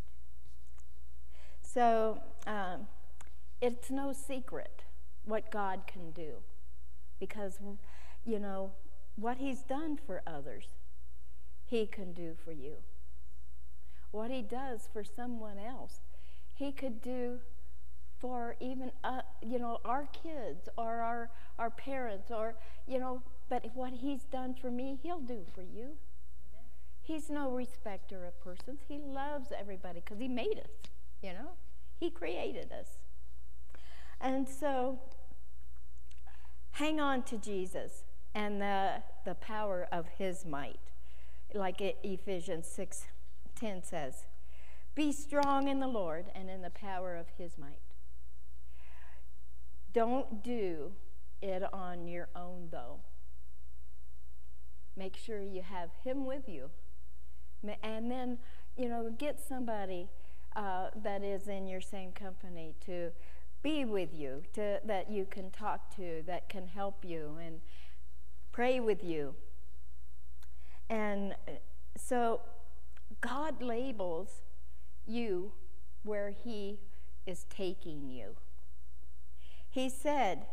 So 1.62 2.20
um, 2.48 2.88
it's 3.62 3.90
no 3.90 4.14
secret 4.14 4.84
what 5.26 5.52
God 5.52 5.82
can 5.88 6.12
do 6.12 6.36
because, 7.20 7.60
you 8.26 8.40
know, 8.40 8.72
what 9.16 9.38
He's 9.38 9.62
done 9.62 9.98
for 9.98 10.22
others, 10.26 10.66
He 11.66 11.86
can 11.86 12.14
do 12.14 12.36
for 12.44 12.52
you. 12.52 12.78
What 14.12 14.32
He 14.32 14.42
does 14.42 14.88
for 14.92 15.04
someone 15.04 15.58
else, 15.58 16.02
He 16.54 16.72
could 16.72 17.02
do 17.02 17.40
for 18.20 18.56
even 18.60 18.92
uh, 19.04 19.22
you 19.42 19.60
know 19.60 19.80
our 19.84 20.08
kids 20.24 20.70
or 20.78 21.02
our 21.02 21.30
our 21.60 21.70
parents 21.70 22.32
or 22.32 22.56
you 22.88 22.98
know 23.00 23.22
but 23.50 23.66
what 23.74 23.94
he's 23.94 24.24
done 24.24 24.56
for 24.60 24.72
me 24.72 24.98
he'll 25.04 25.20
do 25.20 25.42
for 25.54 25.62
you. 25.62 25.98
He's 27.06 27.30
no 27.30 27.50
respecter 27.50 28.26
of 28.26 28.40
persons. 28.42 28.82
He 28.88 29.00
loves 29.00 29.52
everybody 29.58 30.02
because 30.02 30.20
he 30.20 30.28
made 30.28 30.60
us 30.60 30.92
you 31.26 31.34
know? 31.34 31.52
He 32.00 32.12
created 32.12 32.72
us. 32.72 33.00
And 34.22 34.48
so 34.48 35.00
hang 36.72 37.00
on 37.00 37.24
to 37.24 37.38
jesus 37.38 38.04
and 38.34 38.62
the 38.62 39.02
the 39.24 39.36
power 39.36 39.88
of 39.92 40.08
his 40.18 40.46
might. 40.46 40.80
Like 41.54 41.82
ephesians 41.82 42.68
6 42.68 43.06
10 43.56 43.84
says 43.84 44.26
be 44.94 45.12
strong 45.12 45.68
in 45.68 45.80
the 45.80 45.88
lord 45.88 46.26
and 46.36 46.50
in 46.50 46.62
the 46.62 46.70
power 46.70 47.16
of 47.16 47.28
his 47.38 47.58
might. 47.58 47.80
Don't 49.94 50.44
do 50.44 50.92
it 51.42 51.64
on 51.74 52.08
your 52.08 52.28
own, 52.36 52.68
though. 52.72 53.00
Make 54.98 55.16
sure 55.16 55.42
you 55.42 55.62
have 55.62 55.90
Him 56.04 56.26
with 56.26 56.50
you. 56.50 56.70
And 57.84 58.12
then, 58.12 58.38
you 58.78 58.90
know, 58.90 59.12
get 59.18 59.40
somebody 59.40 60.10
uh, 60.56 60.90
that 61.04 61.24
is 61.24 61.48
in 61.48 61.68
your 61.68 61.82
same 61.82 62.12
company 62.12 62.76
to 62.86 63.12
be 63.64 63.84
with 63.84 64.14
you, 64.14 64.44
to, 64.54 64.80
that 64.86 65.10
you 65.10 65.26
can 65.26 65.50
talk 65.50 65.96
to, 65.96 66.24
that 66.28 66.50
can 66.50 66.68
help 66.68 67.04
you 67.04 67.38
and 67.44 67.62
pray 68.52 68.80
with 68.80 69.04
you. 69.04 69.34
And 70.90 71.34
uh, 71.48 71.52
so 71.98 72.42
God 73.22 73.62
labels 73.62 74.42
you 75.08 75.52
where 76.04 76.30
He 76.30 76.80
is 77.26 77.46
taking 77.50 78.10
you. 78.10 78.36
He 79.70 79.90
said, 79.90 80.46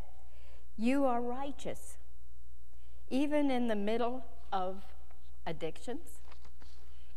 You 0.76 1.04
are 1.04 1.20
righteous, 1.20 1.98
even 3.10 3.50
in 3.50 3.68
the 3.68 3.76
middle 3.76 4.24
of 4.52 4.84
addictions, 5.46 6.20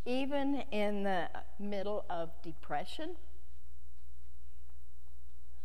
even 0.06 0.64
in 0.72 1.04
the 1.04 1.28
middle 1.60 2.06
of 2.10 2.30
depression, 2.44 3.16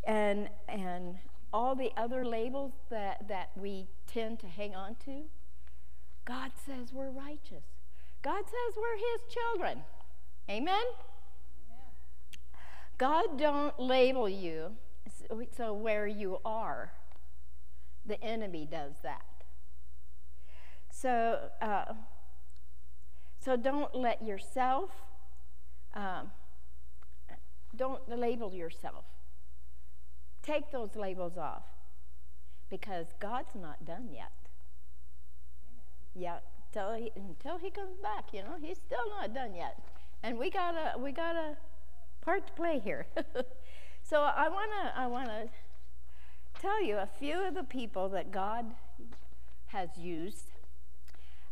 and, 0.04 0.48
and 0.68 1.16
all 1.52 1.74
the 1.74 1.90
other 1.96 2.24
labels 2.24 2.72
that, 2.90 3.28
that 3.28 3.50
we 3.56 3.86
tend 4.06 4.38
to 4.40 4.46
hang 4.46 4.74
on 4.74 4.96
to. 5.04 5.22
God 6.24 6.52
says 6.54 6.92
we're 6.92 7.10
righteous. 7.10 7.64
God 8.22 8.44
says 8.44 8.76
we're 8.76 8.96
his 8.96 9.34
children. 9.34 9.84
Amen? 10.48 10.74
Amen. 10.74 10.84
God 12.98 13.38
don't 13.38 13.78
label 13.78 14.28
you 14.28 14.72
so 15.56 15.72
where 15.72 16.06
you 16.06 16.38
are, 16.44 16.92
the 18.04 18.22
enemy 18.22 18.66
does 18.70 18.94
that. 19.02 19.24
So, 20.90 21.50
uh, 21.62 21.84
so 23.42 23.56
don't 23.56 23.94
let 23.94 24.24
yourself, 24.24 24.90
um, 25.94 26.30
don't 27.74 28.06
label 28.08 28.54
yourself. 28.54 29.04
Take 30.42 30.70
those 30.70 30.94
labels 30.96 31.36
off 31.36 31.64
because 32.68 33.06
God's 33.18 33.54
not 33.54 33.84
done 33.84 34.08
yet. 34.12 34.32
Yeah, 36.14 36.38
till 36.72 36.94
he, 36.94 37.12
until 37.16 37.58
he 37.58 37.70
comes 37.70 37.96
back, 38.02 38.26
you 38.32 38.42
know, 38.42 38.56
he's 38.60 38.78
still 38.78 39.08
not 39.18 39.34
done 39.34 39.54
yet, 39.54 39.78
and 40.22 40.38
we 40.38 40.50
got 40.50 40.74
a 40.74 40.98
we 40.98 41.12
got 41.12 41.36
a 41.36 41.56
part 42.20 42.46
to 42.46 42.52
play 42.52 42.78
here. 42.78 43.06
So 44.10 44.22
I 44.22 44.48
want 44.48 44.70
to 44.72 45.00
I 45.00 45.06
want 45.06 45.28
to 45.28 45.48
tell 46.60 46.82
you 46.82 46.96
a 46.96 47.06
few 47.06 47.46
of 47.46 47.54
the 47.54 47.62
people 47.62 48.08
that 48.08 48.32
God 48.32 48.66
has 49.66 49.90
used. 49.96 50.49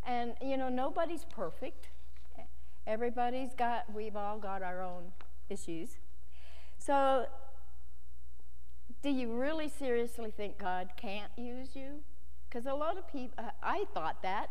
And 0.09 0.33
you 0.41 0.57
know, 0.57 0.71
nobody's 0.71 1.27
perfect. 1.27 1.91
Everybody's 2.87 3.55
got 3.55 3.93
we've 3.95 4.17
all 4.17 4.39
got 4.39 4.63
our 4.63 4.83
own 4.83 5.13
issues. 5.51 5.99
So 6.79 7.27
do 9.03 9.11
you 9.11 9.35
really 9.35 9.69
seriously 9.69 10.33
think 10.35 10.57
God 10.59 10.89
can't 10.97 11.31
use 11.37 11.77
you? 11.77 12.01
Because 12.49 12.65
a 12.65 12.73
lot 12.73 12.97
of 12.97 13.07
people, 13.07 13.45
I 13.63 13.85
thought 13.93 14.23
that 14.23 14.49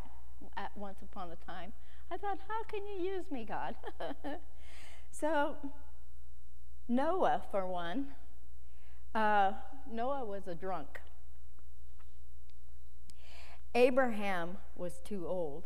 at 0.55 0.77
once 0.77 0.99
upon 1.01 1.31
a 1.31 1.35
time. 1.51 1.73
I 2.11 2.17
thought, 2.17 2.37
how 2.47 2.63
can 2.69 2.85
you 2.85 3.03
use 3.03 3.31
me, 3.31 3.43
God? 3.43 3.75
so 5.11 5.55
Noah, 6.87 7.41
for 7.49 7.65
one, 7.65 8.09
uh, 9.15 9.53
Noah 9.91 10.23
was 10.23 10.47
a 10.47 10.53
drunk. 10.53 11.01
Abraham 13.77 14.57
was 14.75 15.01
too 15.05 15.27
old. 15.27 15.65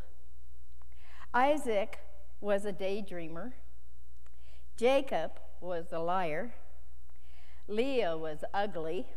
Isaac 1.33 1.99
was 2.41 2.65
a 2.65 2.73
daydreamer. 2.73 3.53
Jacob 4.75 5.39
was 5.61 5.93
a 5.93 5.99
liar. 5.99 6.53
Leah 7.69 8.17
was 8.17 8.43
ugly. 8.53 9.07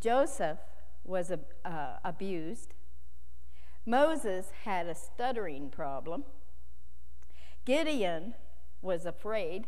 Joseph 0.00 0.60
was 1.02 1.32
uh, 1.32 1.96
abused. 2.04 2.74
Moses 3.84 4.52
had 4.62 4.86
a 4.86 4.94
stuttering 4.94 5.68
problem. 5.68 6.22
Gideon 7.64 8.34
was 8.80 9.04
afraid. 9.04 9.66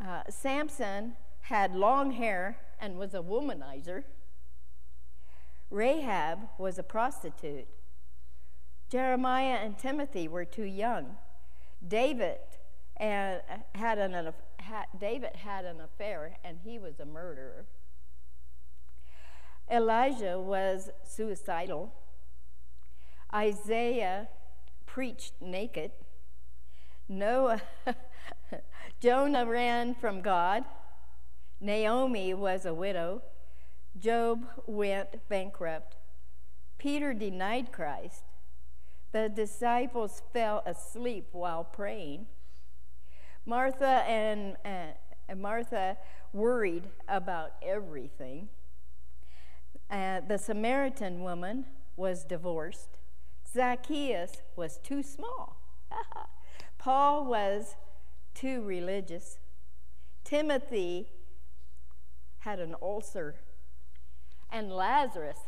Uh, 0.00 0.22
Samson 0.30 1.14
had 1.40 1.74
long 1.74 2.12
hair 2.12 2.58
and 2.80 2.96
was 2.96 3.14
a 3.14 3.18
womanizer. 3.20 4.04
Rahab 5.72 6.50
was 6.58 6.78
a 6.78 6.82
prostitute. 6.82 7.66
Jeremiah 8.90 9.58
and 9.62 9.78
Timothy 9.78 10.28
were 10.28 10.44
too 10.44 10.64
young. 10.64 11.16
David 11.86 12.40
and 12.98 13.40
uh, 13.50 13.56
had 13.74 13.98
an 13.98 14.32
David 15.00 15.36
had 15.36 15.64
an 15.64 15.80
affair 15.80 16.36
and 16.44 16.58
he 16.62 16.78
was 16.78 17.00
a 17.00 17.06
murderer. 17.06 17.64
Elijah 19.70 20.38
was 20.38 20.90
suicidal. 21.04 21.92
Isaiah 23.34 24.28
preached 24.84 25.32
naked. 25.40 25.92
Noah 27.08 27.62
Jonah 29.00 29.46
ran 29.46 29.94
from 29.94 30.20
God. 30.20 30.64
Naomi 31.60 32.34
was 32.34 32.66
a 32.66 32.74
widow. 32.74 33.22
Job 33.98 34.46
went 34.66 35.28
bankrupt. 35.28 35.96
Peter 36.78 37.12
denied 37.12 37.72
Christ. 37.72 38.24
The 39.12 39.28
disciples 39.28 40.22
fell 40.32 40.62
asleep 40.64 41.28
while 41.32 41.64
praying. 41.64 42.26
Martha 43.44 44.04
and 44.06 44.56
uh, 44.64 45.34
Martha 45.36 45.96
worried 46.32 46.88
about 47.08 47.52
everything. 47.62 48.48
Uh, 49.90 50.20
the 50.26 50.38
Samaritan 50.38 51.22
woman 51.22 51.66
was 51.96 52.24
divorced. 52.24 52.96
Zacchaeus 53.52 54.42
was 54.56 54.78
too 54.78 55.02
small. 55.02 55.58
Paul 56.78 57.26
was 57.26 57.76
too 58.34 58.62
religious. 58.62 59.38
Timothy 60.24 61.08
had 62.40 62.58
an 62.58 62.74
ulcer, 62.80 63.36
and 64.52 64.70
Lazarus 64.70 65.38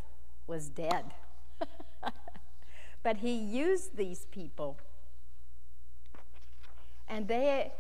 was 0.47 0.69
dead. 0.71 1.13
but 3.03 3.19
he 3.19 3.35
used 3.35 3.97
these 3.97 4.27
people. 4.31 4.79
And 7.07 7.29
they, 7.29 7.73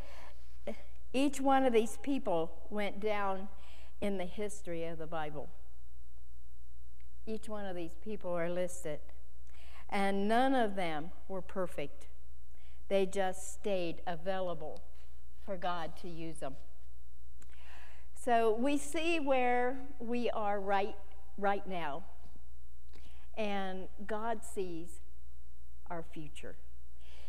each 1.12 1.40
one 1.40 1.64
of 1.64 1.72
these 1.72 1.98
people 2.02 2.52
went 2.68 3.00
down 3.00 3.48
in 4.00 4.18
the 4.18 4.26
history 4.26 4.84
of 4.84 4.98
the 4.98 5.06
Bible. 5.06 5.48
Each 7.26 7.48
one 7.48 7.64
of 7.64 7.74
these 7.74 7.96
people 8.04 8.30
are 8.32 8.50
listed. 8.50 9.00
And 9.88 10.28
none 10.28 10.54
of 10.54 10.76
them 10.76 11.10
were 11.26 11.40
perfect. 11.40 12.08
They 12.88 13.06
just 13.06 13.54
stayed 13.54 14.02
available 14.06 14.82
for 15.44 15.56
God 15.56 15.96
to 16.02 16.08
use 16.08 16.40
them. 16.40 16.56
So 18.14 18.54
we 18.54 18.76
see 18.78 19.20
where 19.20 19.78
we 19.98 20.30
are 20.30 20.60
right 20.60 20.96
right 21.38 21.66
now, 21.66 22.04
and 23.36 23.88
God 24.06 24.44
sees 24.44 25.00
our 25.90 26.02
future. 26.02 26.56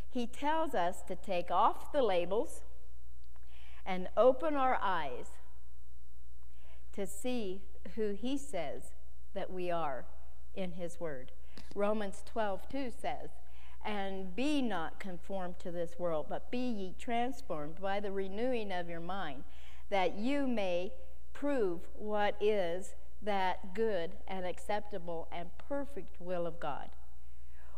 He 0.10 0.28
tells 0.28 0.74
us 0.74 1.02
to 1.08 1.16
take 1.16 1.52
off 1.52 1.92
the 1.92 2.02
labels 2.02 2.62
and 3.86 4.08
open 4.16 4.56
our 4.56 4.80
eyes 4.82 5.28
to 6.94 7.06
see 7.06 7.62
who 7.96 8.12
He 8.12 8.38
says 8.38 8.94
that 9.34 9.52
we 9.52 9.70
are 9.70 10.06
in 10.54 10.74
His 10.74 11.00
Word. 11.00 11.32
Romans 11.76 12.24
12, 12.26 12.70
2 12.70 12.92
says, 12.98 13.30
And 13.84 14.36
be 14.36 14.62
not 14.62 15.00
conformed 15.00 15.60
to 15.60 15.72
this 15.72 16.00
world, 16.00 16.28
but 16.30 16.50
be 16.50 16.58
ye 16.58 16.96
transformed 16.98 17.82
by 17.82 18.00
the 18.00 18.12
renewing 18.12 18.72
of 18.72 18.90
your 18.90 19.02
mind, 19.02 19.44
that 19.90 20.18
you 20.18 20.48
may 20.48 20.94
prove 21.34 21.82
what 21.94 22.36
is 22.40 22.96
that 23.26 23.74
good 23.74 24.12
and 24.28 24.46
acceptable 24.46 25.28
and 25.32 25.50
perfect 25.58 26.20
will 26.20 26.48
of 26.48 26.60
God. 26.60 26.90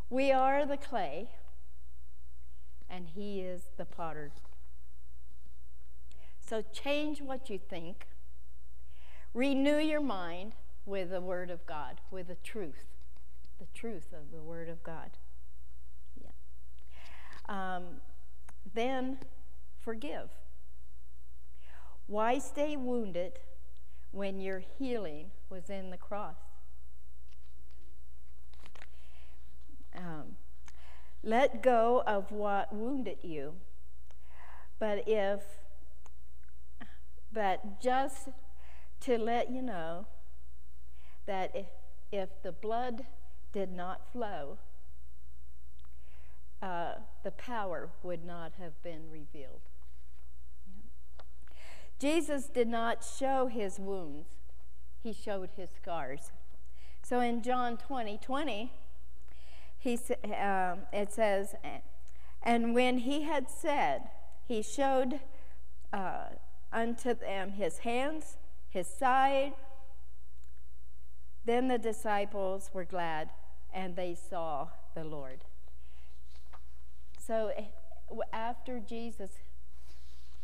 We 0.10 0.32
are 0.32 0.66
the 0.66 0.78
clay, 0.78 1.30
and 2.90 3.08
He 3.10 3.42
is 3.42 3.64
the 3.78 3.86
potter. 3.86 4.32
So 6.40 6.64
change 6.72 7.22
what 7.22 7.50
you 7.50 7.58
think, 7.58 8.08
renew 9.34 9.78
your 9.78 10.02
mind 10.02 10.54
with 10.86 11.10
the 11.10 11.22
Word 11.22 11.50
of 11.50 11.66
God, 11.66 12.00
with 12.10 12.28
the 12.28 12.36
truth, 12.36 12.86
the 13.60 13.68
truth 13.74 14.14
of 14.14 14.32
the 14.32 14.42
Word 14.42 14.70
of 14.70 14.82
God. 14.84 15.18
Yeah. 16.22 16.30
Um, 17.50 17.84
then 18.74 19.18
forgive. 19.82 20.30
Why 22.06 22.40
stay 22.40 22.78
wounded 22.78 23.40
when 24.12 24.40
your 24.40 24.64
healing 24.78 25.32
was 25.50 25.70
in 25.70 25.90
the 25.90 25.98
cross? 25.98 26.36
Um, 29.96 30.38
let 31.24 31.62
go 31.62 32.04
of 32.06 32.32
what 32.32 32.74
wounded 32.74 33.18
you. 33.24 33.54
But 34.80 35.08
if, 35.08 35.42
but 37.32 37.82
just 37.82 38.30
to 39.02 39.18
let 39.18 39.52
you 39.52 39.62
know 39.62 40.06
that 41.26 41.52
if, 41.56 41.66
if 42.12 42.30
the 42.44 42.52
blood 42.52 43.06
did 43.52 43.72
not 43.72 44.12
flow, 44.12 44.60
uh, 46.62 46.94
the 47.24 47.32
power 47.32 47.90
would 48.04 48.24
not 48.26 48.54
have 48.60 48.82
been 48.84 49.10
revealed. 49.12 49.62
Jesus 52.00 52.48
did 52.48 52.68
not 52.68 53.04
show 53.04 53.48
his 53.48 53.80
wounds, 53.80 54.28
he 55.02 55.14
showed 55.14 55.50
his 55.56 55.70
scars. 55.70 56.32
So 57.02 57.22
in 57.22 57.42
John 57.42 57.78
20 57.78 58.18
20, 58.18 58.72
he, 59.78 60.00
um, 60.24 60.80
it 60.92 61.12
says, 61.12 61.56
And 62.44 62.74
when 62.74 63.00
he 63.00 63.24
had 63.24 63.50
said, 63.50 64.10
he 64.48 64.62
showed 64.62 65.20
uh, 65.92 66.26
unto 66.72 67.14
them 67.14 67.52
his 67.52 67.80
hands, 67.80 68.38
his 68.70 68.88
side. 68.88 69.54
Then 71.46 71.68
the 71.68 71.78
disciples 71.78 72.70
were 72.74 72.86
glad, 72.86 73.30
and 73.74 73.96
they 73.96 74.16
saw 74.16 74.68
the 74.96 75.04
Lord. 75.04 75.46
So 77.26 77.52
eh, 77.56 77.64
after 78.34 78.80
Jesus, 78.80 79.32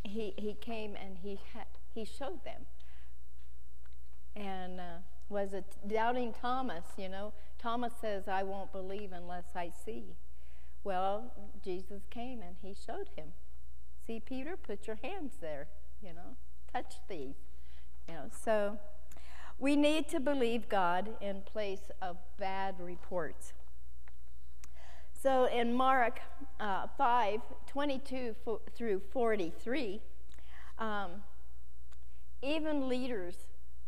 he, 0.03 0.33
he 0.37 0.53
came 0.53 0.95
and 0.95 1.17
he, 1.21 1.39
ha- 1.53 1.65
he 1.93 2.05
showed 2.05 2.43
them. 2.43 2.65
And 4.35 4.79
uh, 4.79 4.97
was 5.29 5.53
it 5.53 5.77
doubting 5.87 6.33
Thomas, 6.33 6.85
you 6.97 7.09
know? 7.09 7.33
Thomas 7.59 7.93
says, 7.99 8.27
I 8.27 8.43
won't 8.43 8.71
believe 8.71 9.11
unless 9.13 9.55
I 9.55 9.71
see. 9.85 10.15
Well, 10.83 11.33
Jesus 11.63 12.03
came 12.09 12.41
and 12.41 12.55
he 12.61 12.73
showed 12.73 13.09
him. 13.15 13.29
See, 14.05 14.19
Peter, 14.19 14.57
put 14.57 14.85
your 14.85 14.97
hands 15.01 15.33
there, 15.39 15.67
you 16.01 16.09
know, 16.13 16.35
touch 16.73 16.95
these. 17.07 17.35
You 18.07 18.15
know, 18.15 18.25
so 18.43 18.77
we 19.57 19.77
need 19.77 20.09
to 20.09 20.19
believe 20.19 20.67
God 20.67 21.11
in 21.21 21.41
place 21.41 21.89
of 22.01 22.17
bad 22.37 22.75
reports. 22.79 23.53
So 25.23 25.45
in 25.45 25.73
Mark 25.73 26.19
uh, 26.59 26.87
5 26.97 27.39
22 27.65 28.35
through 28.75 29.01
43, 29.09 30.01
um, 30.77 31.11
even 32.41 32.89
leaders 32.89 33.35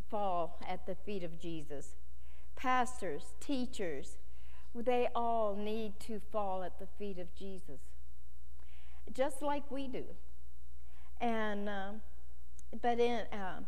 fall 0.10 0.58
at 0.66 0.86
the 0.86 0.96
feet 0.96 1.24
of 1.24 1.38
Jesus. 1.38 1.96
Pastors, 2.56 3.34
teachers, 3.42 4.16
they 4.74 5.10
all 5.14 5.58
need 5.58 6.00
to 6.00 6.22
fall 6.32 6.64
at 6.64 6.80
the 6.80 6.88
feet 6.98 7.20
of 7.20 7.36
Jesus, 7.36 7.82
just 9.14 9.42
like 9.42 9.70
we 9.70 9.90
do. 9.90 10.06
And, 11.20 11.68
um, 11.68 12.02
but 12.82 12.98
in, 12.98 13.26
uh, 13.34 13.60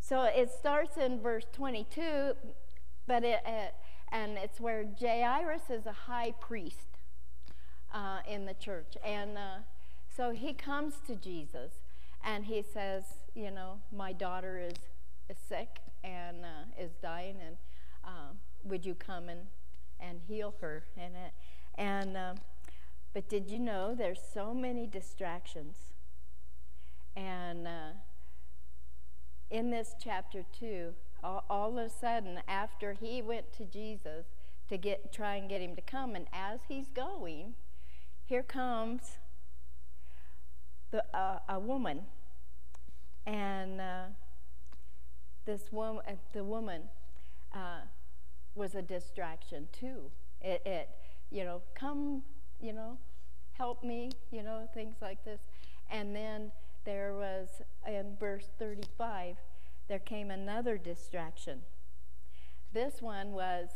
so 0.00 0.24
it 0.24 0.50
starts 0.50 0.96
in 0.96 1.20
verse 1.20 1.46
22, 1.52 2.34
but 3.06 3.22
it, 3.22 3.42
it 3.46 3.74
and 4.12 4.36
it's 4.36 4.60
where 4.60 4.84
Jairus 5.00 5.70
is 5.70 5.86
a 5.86 5.92
high 5.92 6.34
priest 6.38 6.98
uh, 7.92 8.18
in 8.28 8.44
the 8.44 8.54
church. 8.54 8.96
And 9.04 9.38
uh, 9.38 9.56
so 10.14 10.30
he 10.30 10.52
comes 10.52 10.94
to 11.06 11.16
Jesus 11.16 11.72
and 12.22 12.44
he 12.44 12.62
says, 12.62 13.04
You 13.34 13.50
know, 13.50 13.80
my 13.90 14.12
daughter 14.12 14.58
is 14.58 14.76
is 15.28 15.38
sick 15.48 15.78
and 16.04 16.44
uh, 16.44 16.82
is 16.82 16.92
dying, 17.00 17.36
and 17.44 17.56
uh, 18.04 18.32
would 18.64 18.84
you 18.84 18.94
come 18.94 19.28
and, 19.28 19.40
and 20.00 20.20
heal 20.26 20.54
her? 20.60 20.84
And, 20.96 21.14
uh, 21.14 21.80
and 21.80 22.16
uh, 22.16 22.34
but 23.14 23.28
did 23.28 23.48
you 23.48 23.58
know 23.58 23.94
there's 23.94 24.20
so 24.32 24.52
many 24.52 24.86
distractions? 24.86 25.76
And 27.14 27.66
uh, 27.66 27.92
in 29.50 29.70
this 29.70 29.94
chapter 30.02 30.44
two, 30.58 30.94
all, 31.22 31.78
of 31.78 31.86
a 31.86 31.90
sudden, 31.90 32.40
after 32.48 32.94
he 32.94 33.22
went 33.22 33.52
to 33.54 33.64
Jesus 33.64 34.26
to 34.68 34.76
get 34.76 35.12
try 35.12 35.36
and 35.36 35.48
get 35.48 35.60
him 35.60 35.76
to 35.76 35.82
come, 35.82 36.14
and 36.14 36.26
as 36.32 36.60
he's 36.68 36.88
going, 36.88 37.54
here 38.24 38.42
comes 38.42 39.18
the, 40.90 41.04
uh, 41.16 41.38
a 41.48 41.58
woman, 41.58 42.02
and 43.26 43.80
uh, 43.80 44.04
this 45.44 45.70
woman, 45.70 46.02
uh, 46.08 46.12
the 46.32 46.44
woman, 46.44 46.82
uh, 47.54 47.82
was 48.54 48.74
a 48.74 48.82
distraction 48.82 49.68
too. 49.72 50.10
It, 50.40 50.62
it, 50.66 50.88
you 51.30 51.44
know, 51.44 51.62
come, 51.74 52.22
you 52.60 52.72
know, 52.72 52.98
help 53.52 53.82
me, 53.84 54.10
you 54.30 54.42
know, 54.42 54.68
things 54.74 54.96
like 55.00 55.24
this. 55.24 55.40
And 55.90 56.14
then 56.14 56.52
there 56.84 57.14
was 57.14 57.48
in 57.86 58.16
verse 58.18 58.48
35, 58.58 59.36
there 59.92 59.98
came 59.98 60.30
another 60.30 60.78
distraction. 60.78 61.60
This 62.72 63.02
one 63.02 63.32
was 63.32 63.68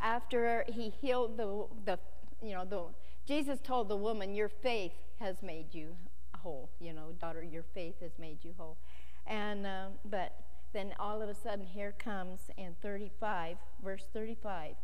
after 0.00 0.64
he 0.66 0.88
healed 0.90 1.36
the, 1.36 1.66
the 1.84 2.00
you 2.44 2.52
know, 2.52 2.64
the, 2.64 2.86
Jesus 3.28 3.60
told 3.60 3.88
the 3.88 3.96
woman, 3.96 4.34
Your 4.34 4.48
faith 4.48 4.94
has 5.20 5.40
made 5.40 5.72
you 5.72 5.94
whole. 6.40 6.68
You 6.80 6.92
know, 6.92 7.12
daughter, 7.20 7.44
your 7.44 7.62
faith 7.62 8.00
has 8.00 8.10
made 8.18 8.38
you 8.42 8.54
whole. 8.58 8.76
And, 9.24 9.64
um, 9.64 9.92
but 10.04 10.34
then 10.72 10.94
all 10.98 11.22
of 11.22 11.28
a 11.28 11.34
sudden, 11.34 11.66
here 11.66 11.94
comes 11.96 12.50
in 12.56 12.74
35, 12.82 13.58
verse 13.84 14.08
35, 14.12 14.74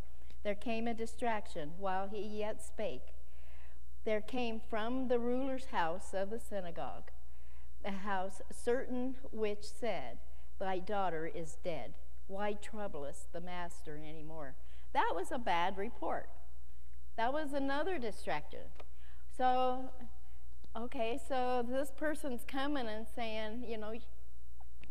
there 0.45 0.55
came 0.55 0.87
a 0.87 0.95
distraction 0.95 1.73
while 1.77 2.07
he 2.07 2.21
yet 2.21 2.62
spake. 2.62 3.14
There 4.05 4.21
came 4.21 4.61
from 4.71 5.09
the 5.09 5.19
ruler's 5.19 5.67
house 5.73 6.14
of 6.14 6.31
the 6.31 6.38
synagogue 6.38 7.11
a 7.85 7.91
house 7.91 8.43
certain 8.53 9.17
which 9.31 9.64
said, 9.64 10.19
Thy 10.59 10.79
daughter 10.79 11.31
is 11.33 11.57
dead. 11.62 11.94
Why 12.27 12.55
troublest 12.55 13.33
the 13.33 13.40
master 13.40 13.99
any 14.07 14.23
more? 14.23 14.55
That 14.92 15.12
was 15.14 15.31
a 15.33 15.38
bad 15.38 15.79
report. 15.79 16.29
That 17.16 17.33
was 17.33 17.53
another 17.53 17.99
distraction. 17.99 18.61
So, 19.37 19.90
okay, 20.77 21.18
so 21.29 21.64
this 21.68 21.92
person's 21.97 22.44
coming 22.47 22.87
and 22.87 23.07
saying, 23.14 23.64
you 23.66 23.79
know, 23.79 23.92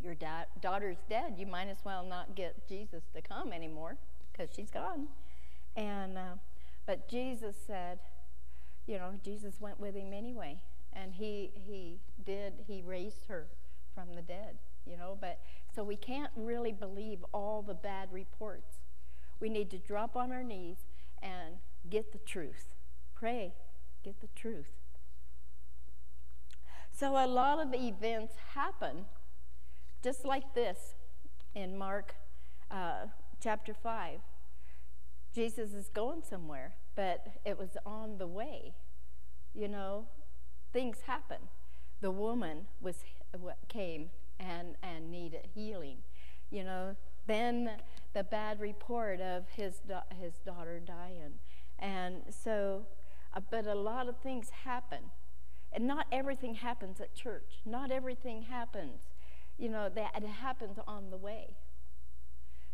your 0.02 0.16
da- 0.16 0.46
daughter's 0.62 0.98
dead. 1.10 1.36
You 1.38 1.46
might 1.46 1.68
as 1.68 1.78
well 1.84 2.06
not 2.06 2.36
get 2.36 2.68
Jesus 2.68 3.04
to 3.16 3.22
come 3.22 3.52
anymore 3.52 3.98
because 4.32 4.54
she's 4.56 4.72
gone. 4.72 5.08
And 5.76 6.18
uh, 6.18 6.36
but 6.86 7.10
Jesus 7.10 7.56
said, 7.66 8.00
you 8.86 8.98
know, 8.98 9.12
Jesus 9.24 9.60
went 9.60 9.80
with 9.80 9.96
him 9.96 10.14
anyway, 10.14 10.60
and 10.94 11.14
he 11.14 11.52
he 11.54 12.00
did 12.26 12.54
he 12.68 12.82
raised 12.82 13.26
her 13.28 13.48
from 13.94 14.16
the 14.16 14.22
dead. 14.22 14.58
You 14.90 14.98
know, 14.98 15.18
but 15.20 15.40
so 15.76 15.84
we 15.84 15.96
can't 15.96 16.32
really 16.36 16.72
believe 16.72 17.20
all 17.34 17.62
the 17.62 17.74
bad 17.74 18.10
reports. 18.12 18.80
We 19.40 19.50
need 19.50 19.70
to 19.72 19.78
drop 19.78 20.16
on 20.16 20.32
our 20.32 20.44
knees 20.44 20.78
and 21.22 21.56
get 21.90 22.12
the 22.12 22.18
truth. 22.20 22.68
Pray, 23.14 23.54
get 24.04 24.22
the 24.22 24.30
truth. 24.36 24.72
So 26.92 27.12
a 27.12 27.28
lot 27.28 27.60
of 27.60 27.76
events 27.76 28.34
happen 28.56 29.06
just 30.04 30.26
like 30.26 30.56
this 30.56 30.96
in 31.54 31.78
Mark 31.78 32.16
uh, 32.72 33.08
chapter 33.42 33.74
5. 33.74 34.20
Jesus 35.34 35.74
is 35.74 35.90
going 35.90 36.24
somewhere, 36.28 36.74
but 36.96 37.28
it 37.46 37.60
was 37.60 37.78
on 37.86 38.18
the 38.18 38.26
way. 38.26 38.74
You 39.54 39.68
know, 39.68 40.08
things 40.74 40.98
happen. 41.06 41.50
The 42.02 42.12
woman 42.12 42.68
was 42.82 43.04
came 43.68 44.10
and, 44.40 44.76
and 44.84 45.12
needed 45.12 45.48
healing. 45.54 45.98
You 46.50 46.64
know, 46.64 46.96
then 47.28 47.72
the 48.14 48.24
bad 48.24 48.60
report 48.60 49.20
of 49.20 49.44
his, 49.50 49.82
his 50.20 50.34
daughter 50.46 50.80
dying. 50.80 51.34
And 51.80 52.24
so, 52.30 52.88
uh, 53.36 53.42
but 53.52 53.68
a 53.68 53.76
lot 53.76 54.08
of 54.08 54.18
things 54.18 54.50
happen. 54.64 55.12
And 55.72 55.86
not 55.86 56.08
everything 56.12 56.56
happens 56.56 57.02
at 57.02 57.14
church. 57.14 57.60
Not 57.66 57.92
everything 57.92 58.44
happens, 58.44 59.02
you 59.58 59.70
know, 59.70 59.90
that 59.90 60.12
it 60.16 60.26
happens 60.26 60.80
on 60.88 61.10
the 61.10 61.18
way. 61.18 61.56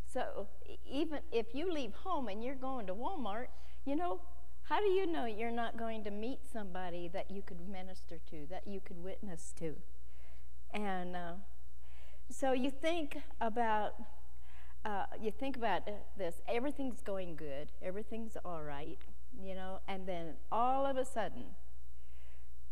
So 0.06 0.47
even 0.89 1.19
if 1.32 1.56
you 1.56 1.73
leave 1.73 1.93
home 1.93 2.28
and 2.28 2.43
you're 2.43 2.54
going 2.54 2.86
to 2.88 2.93
Walmart, 2.93 3.47
you 3.84 3.95
know, 3.95 4.21
how 4.63 4.80
do 4.80 4.86
you 4.86 5.08
know 5.08 5.26
you're 5.26 5.52
not 5.52 5.78
going 5.78 6.04
to 6.04 6.12
meet 6.12 6.39
somebody 6.52 7.10
that 7.10 7.32
you 7.32 7.41
could 7.41 7.67
minister 7.67 8.19
to, 8.30 8.45
that 8.49 8.67
you 8.67 8.80
could 8.80 9.04
witness 9.04 9.54
to? 9.58 9.76
And 10.71 11.15
uh, 11.15 11.34
so 12.34 12.52
you 12.52 12.72
think 12.72 13.22
about 13.39 13.93
uh, 14.86 15.06
you 15.22 15.32
think 15.32 15.56
about 15.56 15.88
this. 16.17 16.41
Everything's 16.48 17.02
going 17.02 17.36
good. 17.36 17.72
Everything's 17.82 18.36
all 18.43 18.62
right, 18.63 18.98
you 19.41 19.56
know. 19.56 19.80
And 19.88 20.08
then 20.08 20.34
all 20.52 20.86
of 20.86 20.98
a 20.98 21.06
sudden, 21.06 21.43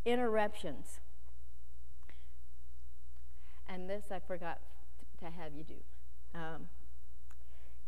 interruptions. 0.03 0.99
And 3.69 3.89
this 3.89 4.05
I 4.11 4.19
forgot 4.19 4.59
to 5.19 5.25
have 5.25 5.53
you 5.55 5.63
do. 5.63 5.75
Um, 6.35 6.67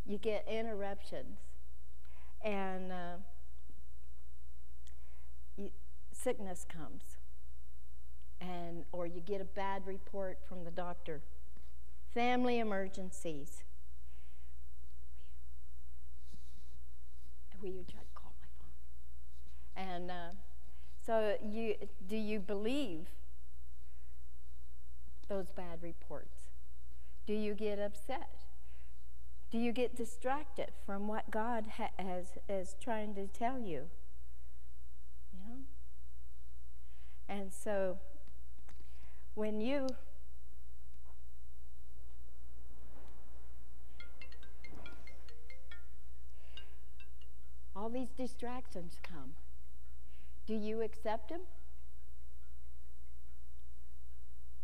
you 0.05 0.17
get 0.17 0.45
interruptions, 0.49 1.39
and 2.43 2.91
uh, 2.91 3.15
you, 5.57 5.71
sickness 6.13 6.65
comes, 6.69 7.17
and 8.39 8.85
or 8.93 9.05
you 9.05 9.19
get 9.19 9.41
a 9.41 9.45
bad 9.45 9.85
report 9.85 10.39
from 10.47 10.63
the 10.63 10.71
doctor. 10.71 11.21
Family 12.13 12.59
emergencies. 12.59 13.63
Will 17.61 17.69
you 17.69 17.85
try 17.89 18.01
to 18.01 18.07
call 18.13 18.33
my 18.41 18.47
phone? 18.59 19.91
And 19.91 20.11
uh, 20.11 20.35
so, 21.05 21.37
you 21.43 21.75
do 22.07 22.17
you 22.17 22.39
believe 22.39 23.07
those 25.27 25.47
bad 25.55 25.81
reports? 25.81 26.49
Do 27.25 27.33
you 27.33 27.53
get 27.53 27.79
upset? 27.79 28.43
Do 29.49 29.57
you 29.57 29.71
get 29.71 29.95
distracted 29.95 30.71
from 30.85 31.07
what 31.07 31.31
God 31.31 31.65
ha- 31.77 31.91
has, 31.97 32.31
is 32.49 32.75
trying 32.81 33.15
to 33.15 33.27
tell 33.27 33.59
you? 33.59 33.89
You 35.31 35.39
know? 35.39 35.57
And 37.29 37.53
so 37.53 37.97
when 39.35 39.61
you 39.61 39.87
all 47.75 47.89
these 47.89 48.09
distractions 48.17 48.99
come, 49.01 49.31
do 50.45 50.53
you 50.53 50.81
accept 50.81 51.29
them? 51.29 51.41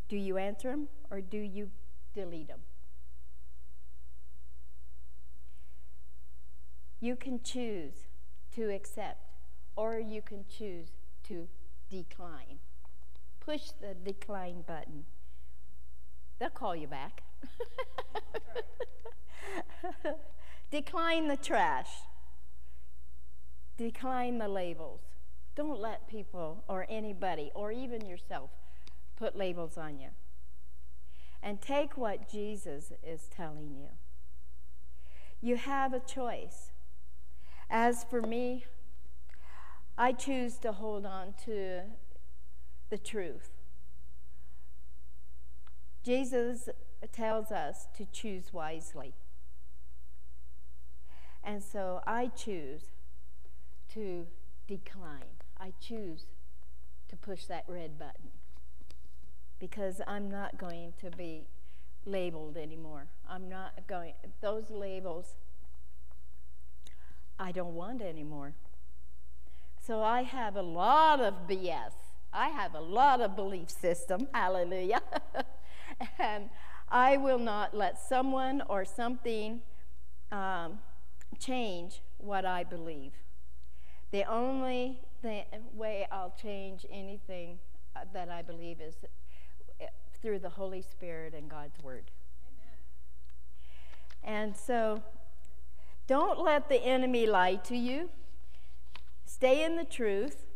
Do 0.07 0.17
you 0.17 0.37
answer 0.37 0.69
them 0.69 0.87
or 1.09 1.21
do 1.21 1.37
you 1.37 1.69
delete 2.13 2.47
them? 2.47 2.61
You 6.99 7.15
can 7.15 7.41
choose 7.41 7.93
to 8.55 8.69
accept 8.69 9.21
or 9.75 9.99
you 9.99 10.21
can 10.21 10.43
choose 10.49 10.89
to 11.27 11.47
decline. 11.89 12.59
Push 13.39 13.71
the 13.79 13.93
decline 13.93 14.63
button. 14.67 15.05
They'll 16.39 16.49
call 16.49 16.75
you 16.75 16.87
back. 16.87 17.23
decline 20.71 21.27
the 21.27 21.37
trash. 21.37 21.89
Decline 23.79 24.39
the 24.39 24.49
labels. 24.49 24.99
Don't 25.55 25.79
let 25.79 26.09
people 26.09 26.65
or 26.67 26.85
anybody 26.89 27.49
or 27.55 27.71
even 27.71 28.05
yourself 28.05 28.49
put 29.15 29.37
labels 29.37 29.77
on 29.77 29.97
you. 29.97 30.09
And 31.41 31.61
take 31.61 31.95
what 31.95 32.29
Jesus 32.29 32.91
is 33.01 33.29
telling 33.33 33.73
you. 33.73 33.87
You 35.39 35.55
have 35.55 35.93
a 35.93 36.01
choice. 36.01 36.71
As 37.69 38.03
for 38.03 38.21
me, 38.21 38.65
I 39.97 40.11
choose 40.11 40.57
to 40.57 40.73
hold 40.73 41.05
on 41.05 41.33
to 41.45 41.83
the 42.89 42.97
truth. 42.97 43.51
Jesus 46.03 46.67
tells 47.13 47.49
us 47.49 47.87
to 47.95 48.03
choose 48.03 48.51
wisely. 48.51 49.13
And 51.41 51.63
so 51.63 52.01
I 52.05 52.27
choose 52.27 52.81
to 53.93 54.27
decline. 54.67 55.37
I 55.59 55.73
choose 55.79 56.25
to 57.09 57.15
push 57.15 57.45
that 57.45 57.65
red 57.67 57.97
button 57.97 58.29
because 59.59 60.01
I'm 60.07 60.29
not 60.29 60.57
going 60.57 60.93
to 61.01 61.11
be 61.11 61.47
labeled 62.05 62.57
anymore. 62.57 63.07
I'm 63.27 63.49
not 63.49 63.87
going, 63.87 64.13
those 64.41 64.69
labels 64.69 65.35
I 67.39 67.51
don't 67.53 67.73
want 67.73 68.01
anymore. 68.01 68.53
So 69.85 70.03
I 70.03 70.23
have 70.23 70.57
a 70.57 70.61
lot 70.61 71.21
of 71.21 71.47
BS. 71.47 71.93
I 72.33 72.49
have 72.49 72.75
a 72.75 72.81
lot 72.81 73.21
of 73.21 73.35
belief 73.35 73.69
system. 73.69 74.27
Hallelujah. 74.33 75.01
and 76.19 76.49
I 76.89 77.17
will 77.17 77.39
not 77.39 77.73
let 77.73 77.97
someone 77.97 78.61
or 78.67 78.83
something 78.83 79.61
um, 80.31 80.79
change 81.39 82.01
what 82.17 82.45
I 82.45 82.63
believe. 82.63 83.13
The 84.11 84.23
only 84.23 85.01
th- 85.21 85.45
way 85.73 86.07
I'll 86.11 86.33
change 86.41 86.85
anything 86.91 87.59
uh, 87.95 88.01
that 88.13 88.29
I 88.29 88.41
believe 88.41 88.81
is 88.81 88.95
uh, 89.81 89.85
through 90.21 90.39
the 90.39 90.49
Holy 90.49 90.81
Spirit 90.81 91.33
and 91.33 91.49
God's 91.49 91.81
Word. 91.83 92.11
Amen. 94.23 94.47
And 94.47 94.57
so 94.57 95.03
don't 96.07 96.39
let 96.39 96.69
the 96.69 96.83
enemy 96.83 97.27
lie 97.27 97.55
to 97.55 97.77
you. 97.77 98.09
Stay 99.25 99.63
in 99.63 99.75
the 99.75 99.85
truth 99.85 100.47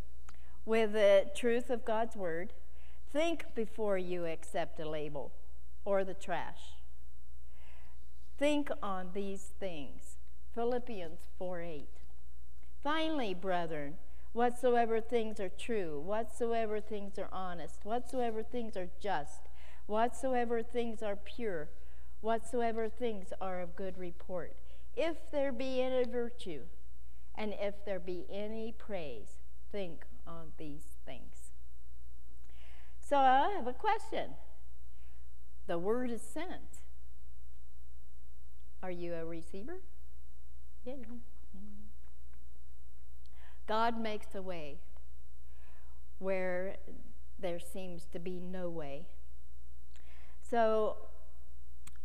with 0.65 0.93
the 0.93 1.29
truth 1.35 1.69
of 1.69 1.85
God's 1.85 2.15
word. 2.15 2.53
Think 3.11 3.45
before 3.53 3.97
you 3.99 4.25
accept 4.25 4.79
a 4.79 4.89
label 4.89 5.31
or 5.85 6.03
the 6.03 6.15
trash. 6.15 6.73
Think 8.37 8.71
on 8.81 9.11
these 9.13 9.51
things. 9.59 10.17
Philippians 10.55 11.19
4 11.37 11.61
8. 11.61 11.87
Finally, 12.83 13.33
brethren, 13.33 13.95
whatsoever 14.33 14.99
things 14.99 15.39
are 15.39 15.49
true, 15.49 15.99
whatsoever 15.99 16.81
things 16.81 17.17
are 17.17 17.29
honest, 17.31 17.79
whatsoever 17.83 18.43
things 18.43 18.75
are 18.75 18.89
just, 18.99 19.47
whatsoever 19.85 20.61
things 20.61 21.01
are 21.01 21.15
pure, 21.15 21.69
whatsoever 22.21 22.89
things 22.89 23.31
are 23.39 23.61
of 23.61 23.75
good 23.75 23.97
report 23.97 24.55
if 24.95 25.17
there 25.31 25.51
be 25.51 25.81
any 25.81 26.03
virtue, 26.03 26.63
and 27.35 27.53
if 27.59 27.83
there 27.85 27.99
be 27.99 28.25
any 28.31 28.73
praise, 28.77 29.37
think 29.71 30.05
on 30.27 30.51
these 30.57 30.83
things. 31.05 31.51
So 32.99 33.17
I 33.17 33.49
have 33.55 33.67
a 33.67 33.73
question. 33.73 34.31
The 35.67 35.77
word 35.77 36.11
is 36.11 36.21
sent. 36.21 36.81
Are 38.81 38.91
you 38.91 39.13
a 39.13 39.25
receiver? 39.25 39.81
Yeah. 40.85 40.95
God 43.67 43.99
makes 43.99 44.35
a 44.35 44.41
way 44.41 44.77
where 46.19 46.75
there 47.39 47.59
seems 47.59 48.05
to 48.13 48.19
be 48.19 48.39
no 48.39 48.69
way. 48.69 49.05
So 50.41 50.97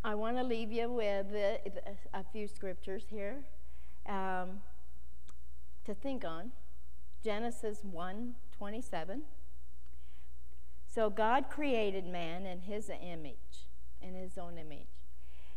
I 0.04 0.14
want 0.14 0.36
to 0.36 0.42
leave 0.42 0.72
you 0.72 0.90
with 0.90 1.26
a 2.14 2.24
few 2.32 2.48
scriptures 2.48 3.04
here 3.10 3.44
um, 4.06 4.60
to 5.84 5.94
think 5.94 6.24
on. 6.24 6.52
Genesis 7.22 7.80
1 7.82 8.34
27. 8.56 9.22
So 10.86 11.10
God 11.10 11.50
created 11.50 12.06
man 12.06 12.46
in 12.46 12.60
his 12.60 12.90
image, 12.90 13.66
in 14.00 14.14
his 14.14 14.38
own 14.38 14.56
image. 14.56 14.86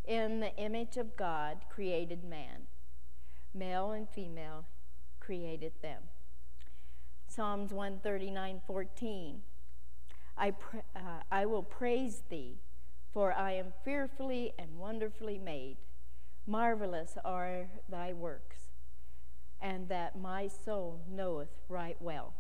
In 0.06 0.40
the 0.40 0.56
image 0.58 0.98
of 0.98 1.16
God 1.16 1.60
created 1.70 2.24
man. 2.24 2.68
Male 3.54 3.92
and 3.92 4.10
female 4.10 4.66
created 5.32 5.72
them. 5.82 6.02
Psalms 7.26 7.72
139 7.72 8.60
14. 8.68 9.42
I, 10.38 10.54
uh, 10.94 11.00
I 11.32 11.46
will 11.46 11.64
praise 11.64 12.24
thee 12.30 12.58
for 13.14 13.32
I 13.32 13.54
am 13.54 13.72
fearfully 13.86 14.52
and 14.60 14.78
wonderfully 14.78 15.38
made. 15.38 15.78
Marvelous 16.46 17.18
are 17.24 17.68
thy 17.88 18.12
works, 18.12 18.58
and 19.62 19.88
that 19.88 20.20
my 20.20 20.50
soul 20.50 21.00
knoweth 21.10 21.56
right 21.70 21.96
well. 22.02 22.34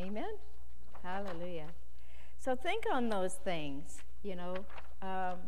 Amen? 0.00 0.38
Hallelujah. 1.04 1.68
So 2.40 2.56
think 2.56 2.82
on 2.92 3.10
those 3.10 3.34
things, 3.34 3.98
you 4.24 4.34
know. 4.34 4.56
Um, 5.00 5.38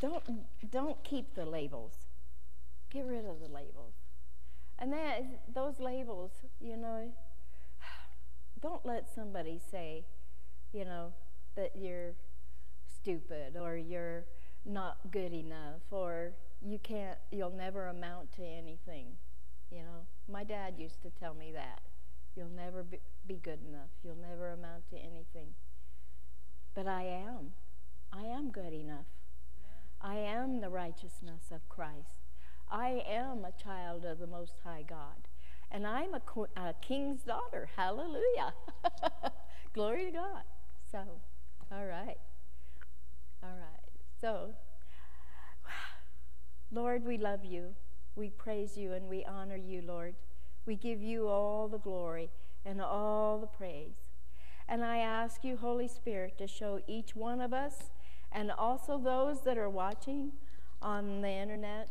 don't, 0.00 0.22
don't 0.70 1.02
keep 1.04 1.34
the 1.34 1.44
labels. 1.44 1.92
Get 2.90 3.06
rid 3.06 3.24
of 3.24 3.40
the 3.40 3.48
labels. 3.48 3.94
And 4.78 4.92
then 4.92 5.38
those 5.52 5.78
labels, 5.78 6.30
you 6.60 6.76
know, 6.76 7.12
don't 8.62 8.84
let 8.84 9.06
somebody 9.14 9.60
say, 9.70 10.06
you 10.72 10.84
know, 10.84 11.12
that 11.56 11.72
you're 11.76 12.14
stupid 12.86 13.56
or 13.60 13.76
you're 13.76 14.24
not 14.64 14.98
good 15.10 15.32
enough 15.32 15.82
or 15.90 16.32
you 16.62 16.78
can't, 16.78 17.18
you'll 17.30 17.50
never 17.50 17.88
amount 17.88 18.32
to 18.32 18.42
anything. 18.42 19.06
You 19.70 19.78
know, 19.80 20.06
my 20.28 20.44
dad 20.44 20.74
used 20.78 21.02
to 21.02 21.10
tell 21.10 21.34
me 21.34 21.52
that. 21.52 21.80
You'll 22.36 22.48
never 22.48 22.82
be, 22.82 23.00
be 23.26 23.36
good 23.36 23.60
enough. 23.68 23.90
You'll 24.02 24.16
never 24.16 24.50
amount 24.50 24.88
to 24.90 24.96
anything. 24.96 25.54
But 26.74 26.86
I 26.86 27.02
am. 27.02 27.52
I 28.12 28.22
am 28.22 28.50
good 28.50 28.72
enough. 28.72 29.06
I 30.02 30.16
am 30.16 30.60
the 30.60 30.70
righteousness 30.70 31.50
of 31.52 31.68
Christ. 31.68 32.26
I 32.70 33.02
am 33.08 33.44
a 33.44 33.52
child 33.62 34.04
of 34.04 34.18
the 34.18 34.26
Most 34.26 34.60
High 34.64 34.84
God. 34.88 35.28
And 35.70 35.86
I'm 35.86 36.14
a, 36.14 36.20
a 36.56 36.74
king's 36.80 37.22
daughter. 37.22 37.68
Hallelujah. 37.76 38.54
Glory 39.74 40.06
to 40.06 40.12
God. 40.12 40.42
So, 40.90 40.98
all 41.70 41.86
right. 41.86 42.16
All 43.42 43.50
right. 43.50 43.80
So, 44.20 44.54
Lord, 46.72 47.04
we 47.04 47.18
love 47.18 47.44
you. 47.44 47.74
We 48.16 48.30
praise 48.30 48.76
you 48.76 48.92
and 48.92 49.08
we 49.08 49.24
honor 49.24 49.56
you, 49.56 49.82
Lord. 49.82 50.14
We 50.66 50.76
give 50.76 51.02
you 51.02 51.28
all 51.28 51.68
the 51.68 51.78
glory 51.78 52.30
and 52.64 52.80
all 52.80 53.38
the 53.38 53.46
praise. 53.46 53.94
And 54.68 54.84
I 54.84 54.98
ask 54.98 55.44
you, 55.44 55.56
Holy 55.56 55.88
Spirit, 55.88 56.38
to 56.38 56.46
show 56.46 56.80
each 56.86 57.16
one 57.16 57.40
of 57.40 57.52
us 57.52 57.90
and 58.32 58.50
also 58.50 58.98
those 58.98 59.42
that 59.42 59.58
are 59.58 59.70
watching 59.70 60.32
on 60.80 61.20
the 61.20 61.28
internet 61.28 61.88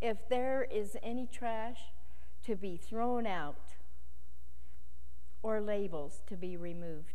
if 0.00 0.28
there 0.28 0.66
is 0.70 0.96
any 1.02 1.26
trash 1.26 1.78
to 2.44 2.54
be 2.54 2.76
thrown 2.76 3.26
out 3.26 3.74
or 5.42 5.60
labels 5.60 6.22
to 6.26 6.36
be 6.36 6.56
removed. 6.56 7.14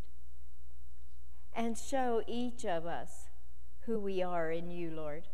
And 1.53 1.77
show 1.77 2.23
each 2.27 2.65
of 2.65 2.85
us 2.85 3.29
who 3.81 3.99
we 3.99 4.23
are 4.23 4.51
in 4.51 4.71
you, 4.71 4.89
Lord, 4.89 5.27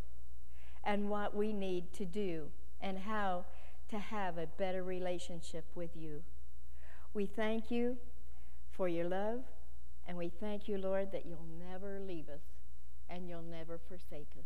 and 0.84 1.10
what 1.10 1.36
we 1.36 1.54
need 1.54 1.94
to 1.94 2.06
do 2.06 2.48
and 2.82 3.00
how 3.00 3.46
to 3.90 4.00
have 4.00 4.38
a 4.38 4.48
better 4.48 4.84
relationship 4.84 5.66
with 5.76 5.96
you. 5.96 6.24
We 7.14 7.26
thank 7.26 7.72
you 7.72 7.98
for 8.72 8.88
your 8.88 9.06
love, 9.06 9.42
and 10.08 10.18
we 10.18 10.30
thank 10.30 10.68
you, 10.68 10.78
Lord, 10.78 11.12
that 11.12 11.26
you'll 11.26 11.46
never 11.72 12.00
leave 12.00 12.30
us 12.30 12.57
and 13.10 13.28
you'll 13.28 13.42
never 13.42 13.78
forsake 13.78 14.32
us. 14.38 14.46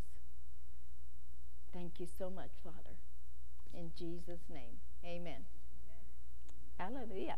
Thank 1.73 1.99
you 1.99 2.07
so 2.17 2.29
much, 2.29 2.51
Father. 2.63 2.95
In 3.73 3.91
Jesus' 3.97 4.49
name, 4.49 4.79
amen. 5.05 5.45
amen. 6.77 6.95
Hallelujah. 7.09 7.37